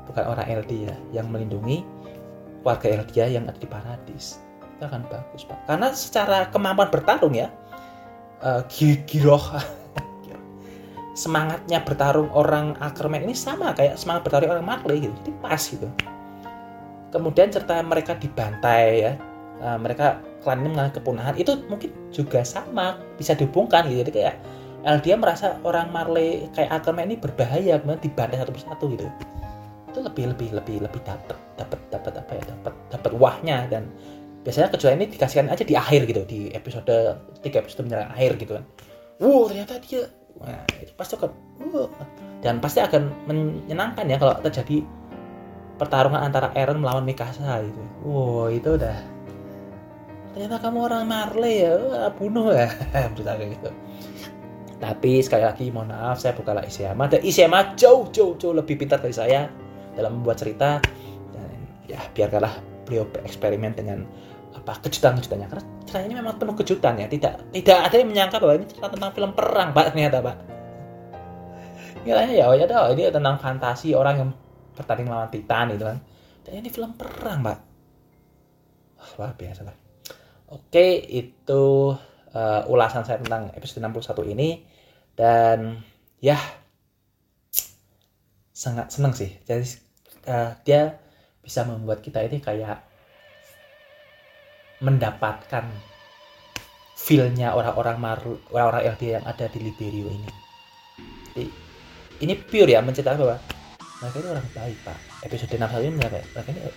bukan 0.07 0.25
orang 0.27 0.47
Eldia 0.47 0.95
yang 1.11 1.27
melindungi 1.27 1.83
warga 2.63 2.87
Eldia 2.87 3.27
yang 3.27 3.43
ada 3.47 3.59
di 3.59 3.67
Paradis 3.67 4.39
itu 4.81 4.89
akan 4.89 5.05
bagus 5.13 5.45
Pak. 5.45 5.69
Karena 5.69 5.87
secara 5.93 6.49
kemampuan 6.49 6.89
bertarung 6.89 7.37
ya 7.37 7.53
uh, 8.41 8.65
giroh 9.05 9.37
semangatnya 11.21 11.85
bertarung 11.85 12.33
orang 12.33 12.73
Ackerman 12.81 13.29
ini 13.29 13.37
sama 13.37 13.77
kayak 13.77 14.01
semangat 14.01 14.25
bertarung 14.25 14.57
orang 14.57 14.65
Marley 14.65 15.05
gitu. 15.05 15.13
Jadi 15.21 15.31
pas 15.37 15.61
gitu. 15.61 15.85
Kemudian 17.13 17.53
serta 17.53 17.85
mereka 17.85 18.17
dibantai 18.17 19.05
ya 19.05 19.13
uh, 19.61 19.77
mereka 19.77 20.17
klan 20.41 20.65
ini 20.65 20.73
mengalami 20.73 20.97
kepunahan 20.97 21.35
itu 21.37 21.61
mungkin 21.69 21.93
juga 22.09 22.41
sama 22.41 22.97
bisa 23.21 23.37
dihubungkan 23.37 23.85
gitu. 23.85 24.01
Jadi 24.01 24.11
kayak 24.17 24.35
dia 25.05 25.13
merasa 25.13 25.61
orang 25.61 25.93
Marley 25.93 26.49
kayak 26.57 26.81
Ackerman 26.81 27.13
ini 27.13 27.21
berbahaya 27.21 27.77
kemudian 27.77 28.01
dibantai 28.01 28.41
satu 28.41 28.49
persatu 28.49 28.89
gitu. 28.89 29.05
Itu 29.93 30.01
lebih 30.01 30.33
lebih 30.33 30.57
lebih 30.57 30.89
lebih 30.89 31.01
dapat 31.05 31.37
dapat 31.53 31.77
dapat 31.93 32.13
apa 32.17 32.31
ya 32.33 32.43
dapat 32.49 32.73
dapat 32.89 33.11
wahnya 33.21 33.69
dan 33.69 33.85
biasanya 34.41 34.73
kejuaraan 34.73 34.99
ini 35.01 35.07
dikasihkan 35.13 35.47
aja 35.53 35.63
di 35.65 35.75
akhir 35.77 36.09
gitu 36.09 36.21
di 36.25 36.39
episode 36.49 36.89
tiga 37.45 37.61
episode 37.61 37.85
menyerang 37.85 38.09
akhir 38.09 38.31
gitu 38.41 38.51
kan. 38.57 38.65
Wow 39.21 39.49
ternyata 39.53 39.77
dia 39.85 40.09
wah 40.41 40.65
itu 40.81 40.93
pasti 40.97 41.13
akan 41.13 41.31
wow. 41.69 41.87
dan 42.41 42.57
pasti 42.57 42.79
akan 42.81 43.13
menyenangkan 43.29 44.05
ya 44.09 44.17
kalau 44.17 44.33
terjadi 44.41 44.81
pertarungan 45.77 46.21
antara 46.21 46.49
Aaron 46.57 46.81
melawan 46.81 47.05
Mikasa 47.05 47.61
gitu. 47.61 47.81
Wow 48.01 48.49
itu 48.49 48.69
udah 48.81 48.97
ternyata 50.31 50.57
kamu 50.63 50.77
orang 50.87 51.03
Marley 51.05 51.67
ya 51.67 51.75
bunuh 52.15 52.49
ya 52.49 52.69
kayak 52.97 53.49
gitu. 53.61 53.69
Tapi 54.81 55.21
sekali 55.21 55.45
lagi 55.45 55.69
mohon 55.69 55.93
maaf 55.93 56.17
saya 56.17 56.33
bukanlah 56.33 56.65
Isayama. 56.65 57.05
Dan 57.05 57.21
Isayama 57.21 57.77
jauh 57.77 58.09
jauh 58.09 58.33
jauh 58.41 58.57
lebih 58.57 58.81
pintar 58.81 58.97
dari 58.97 59.13
saya 59.13 59.45
dalam 59.93 60.17
membuat 60.17 60.41
cerita. 60.41 60.81
Dan 61.29 61.49
ya 61.85 62.01
biarkanlah 62.09 62.70
beliau 62.87 63.05
bereksperimen 63.09 63.73
dengan 63.75 64.05
apa 64.51 64.81
kejutan-kejutannya. 64.83 65.47
Karena 65.47 65.63
cerita 65.87 65.99
ini 66.03 66.13
memang 66.17 66.35
penuh 66.37 66.55
kejutan 66.55 66.93
ya. 66.99 67.07
Tidak 67.07 67.53
tidak 67.55 67.77
ada 67.87 67.95
yang 67.95 68.09
menyangka 68.09 68.37
bahwa 68.41 68.53
ini 68.59 68.65
cerita 68.67 68.87
tentang 68.91 69.11
film 69.15 69.31
perang 69.33 69.69
pak 69.71 69.85
ternyata 69.93 70.17
pak. 70.19 70.37
Kiranya 72.01 72.33
ya 72.33 72.45
oh 72.49 72.55
ya 72.57 72.65
dah 72.65 72.89
ini 72.91 73.13
tentang 73.13 73.37
fantasi 73.37 73.93
orang 73.93 74.15
yang 74.17 74.29
bertanding 74.73 75.05
melawan 75.05 75.29
Titan 75.29 75.73
itu 75.73 75.85
kan. 75.85 75.97
Dan 76.41 76.51
ini 76.61 76.69
film 76.73 76.97
perang 76.97 77.39
pak. 77.45 77.57
Luar 79.17 79.33
biasa 79.37 79.65
lah 79.65 79.81
oke 80.51 80.87
itu 81.07 81.63
uh, 82.35 82.61
ulasan 82.67 83.07
saya 83.07 83.23
tentang 83.23 83.49
episode 83.55 83.81
61 83.81 84.35
ini. 84.35 84.49
Dan 85.15 85.79
ya 86.19 86.37
sangat 88.51 88.91
senang 88.91 89.15
sih. 89.15 89.31
Jadi 89.47 89.65
uh, 90.27 90.51
dia 90.67 90.99
bisa 91.41 91.65
membuat 91.65 92.05
kita 92.05 92.21
ini 92.21 92.37
kayak 92.37 92.85
mendapatkan 94.81 95.65
feelnya 96.97 97.53
orang-orang 97.57 97.97
orang-orang 98.49 98.93
LD 98.93 99.03
yang 99.17 99.25
ada 99.25 99.45
di 99.49 99.59
Liberio 99.61 100.09
ini. 100.09 100.29
Jadi 101.33 101.45
ini 102.21 102.33
pure 102.37 102.69
ya 102.69 102.81
menceritakan 102.85 103.17
bahwa 103.17 103.37
mereka 104.01 104.17
ini 104.17 104.27
orang 104.29 104.47
baik 104.53 104.77
pak. 104.85 104.97
Episode 105.25 105.57
61 105.57 105.85
ini 105.85 105.93
mereka, 105.97 106.17
ini 106.49 106.61
orang, 106.61 106.73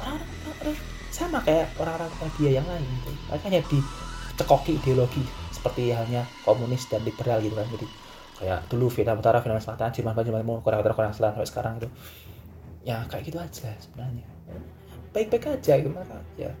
orang, 0.00 0.56
orang 0.60 0.76
sama 1.12 1.40
kayak 1.40 1.72
orang-orang 1.80 2.12
dia 2.36 2.50
yang 2.60 2.66
lain 2.68 2.84
gitu. 2.84 3.10
mereka 3.32 3.44
hanya 3.48 3.60
dicekoki 3.64 4.72
ideologi 4.76 5.24
seperti 5.48 5.92
halnya 5.92 6.28
komunis 6.44 6.84
dan 6.92 7.00
liberal 7.04 7.40
gitu 7.40 7.56
kan. 7.56 7.68
Jadi 7.72 7.86
kayak 8.36 8.68
dulu 8.68 8.92
Vietnam 8.92 9.20
Utara, 9.24 9.40
Vietnam 9.40 9.64
Selatan, 9.64 9.88
Jerman, 9.96 10.12
Jerman 10.12 10.60
Korea 10.60 10.80
Utara, 10.84 10.92
Korea 10.92 11.12
Selatan 11.16 11.40
sampai 11.40 11.48
sekarang 11.48 11.72
itu 11.80 11.88
ya 12.86 13.02
kayak 13.10 13.26
gitu 13.26 13.38
aja 13.42 13.74
sebenarnya. 13.82 14.26
Baik-baik 15.10 15.58
aja 15.58 15.72
gitu. 15.82 15.90
Mereka 15.90 16.16
ya 16.38 16.52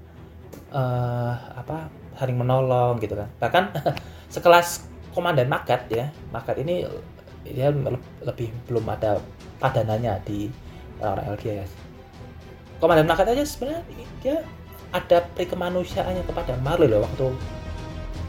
uh, 0.74 1.34
apa 1.54 1.86
saling 2.18 2.34
menolong 2.34 2.98
gitu 2.98 3.14
kan. 3.14 3.30
Bahkan 3.38 3.64
sekelas 4.34 4.96
komandan 5.16 5.48
Makat 5.48 5.88
ya 5.88 6.12
Makat 6.28 6.60
ini 6.60 6.84
dia 7.40 7.72
lebih 8.20 8.52
belum 8.68 8.84
ada 8.92 9.16
padanannya 9.56 10.20
di 10.28 10.52
orang 11.00 11.32
LGS 11.40 11.70
komandan 12.76 13.08
Makat 13.08 13.32
aja 13.32 13.48
sebenarnya 13.48 13.80
dia 14.20 14.36
ada 14.92 15.24
perikemanusiaannya 15.32 16.28
kepada 16.28 16.60
Marley 16.60 16.92
loh 16.92 17.00
waktu 17.08 17.32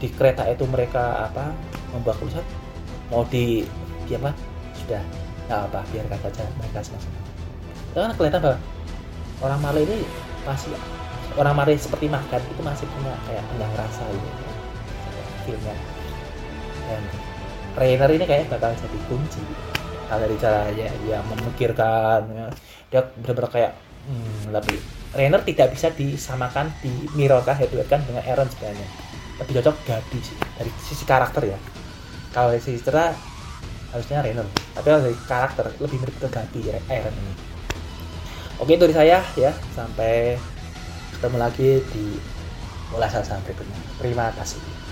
di 0.00 0.08
kereta 0.14 0.48
itu 0.48 0.64
mereka 0.64 1.28
apa 1.28 1.52
membuat 1.92 2.16
keputusan 2.22 2.46
mau 3.12 3.26
di 3.28 3.66
apa 4.08 4.32
sudah 4.72 5.02
nggak 5.48 5.60
apa 5.68 5.80
biarkan 5.92 6.18
saja 6.24 6.44
mereka 6.56 6.80
sama-sama 7.88 8.04
karena 8.04 8.14
kelihatan 8.14 8.40
bahwa 8.44 8.58
orang 9.42 9.60
Malay 9.64 9.82
ini 9.88 9.98
masih 10.44 10.70
orang 11.38 11.54
Malay 11.56 11.76
seperti 11.78 12.06
makan 12.06 12.40
itu 12.42 12.62
masih 12.62 12.86
punya 12.92 13.14
kayak 13.26 13.42
punya 13.48 13.66
rasa 13.78 14.04
gitu 14.12 14.30
filmnya 15.48 15.74
dan 16.88 17.02
trainer 17.76 18.10
ini 18.10 18.24
kayak 18.26 18.50
bakal 18.50 18.72
jadi 18.74 18.98
kunci. 19.06 19.42
Kalau 20.08 20.24
dari 20.24 20.36
caranya 20.40 20.88
dia 21.04 21.18
memikirkan 21.20 22.20
ya. 22.32 22.46
dia 22.88 23.00
benar-benar 23.20 23.50
kayak 23.52 23.72
hmm, 24.08 24.56
lebih 24.56 24.80
Rainer 25.12 25.40
tidak 25.44 25.68
bisa 25.76 25.88
disamakan 25.92 26.72
di 26.80 26.92
head 27.12 27.72
kan 27.88 28.00
dengan 28.04 28.24
Aaron 28.24 28.48
sebenarnya. 28.48 28.88
Lebih 29.40 29.52
cocok 29.60 29.76
Gabi 29.84 30.18
sih 30.20 30.36
dari 30.56 30.70
sisi 30.80 31.04
karakter 31.04 31.44
ya. 31.48 31.58
Kalau 32.32 32.52
dari 32.52 32.60
sisi 32.60 32.80
cerita 32.80 33.12
harusnya 33.92 34.24
Rainer. 34.24 34.48
Tapi 34.76 34.86
kalau 34.88 35.02
dari 35.04 35.16
karakter 35.28 35.64
lebih 35.80 35.96
mirip 36.00 36.16
ke 36.16 36.28
Gabi 36.28 36.60
Aaron 36.88 37.14
ini 37.14 37.32
oke 38.58 38.70
itu 38.74 38.82
dari 38.84 38.94
saya 38.94 39.18
ya. 39.34 39.52
Sampai 39.74 40.38
ketemu 41.18 41.36
lagi 41.38 41.82
di 41.94 42.04
ulasan 42.94 43.24
berikutnya 43.44 43.78
terima 44.00 44.32
kasih 44.32 44.87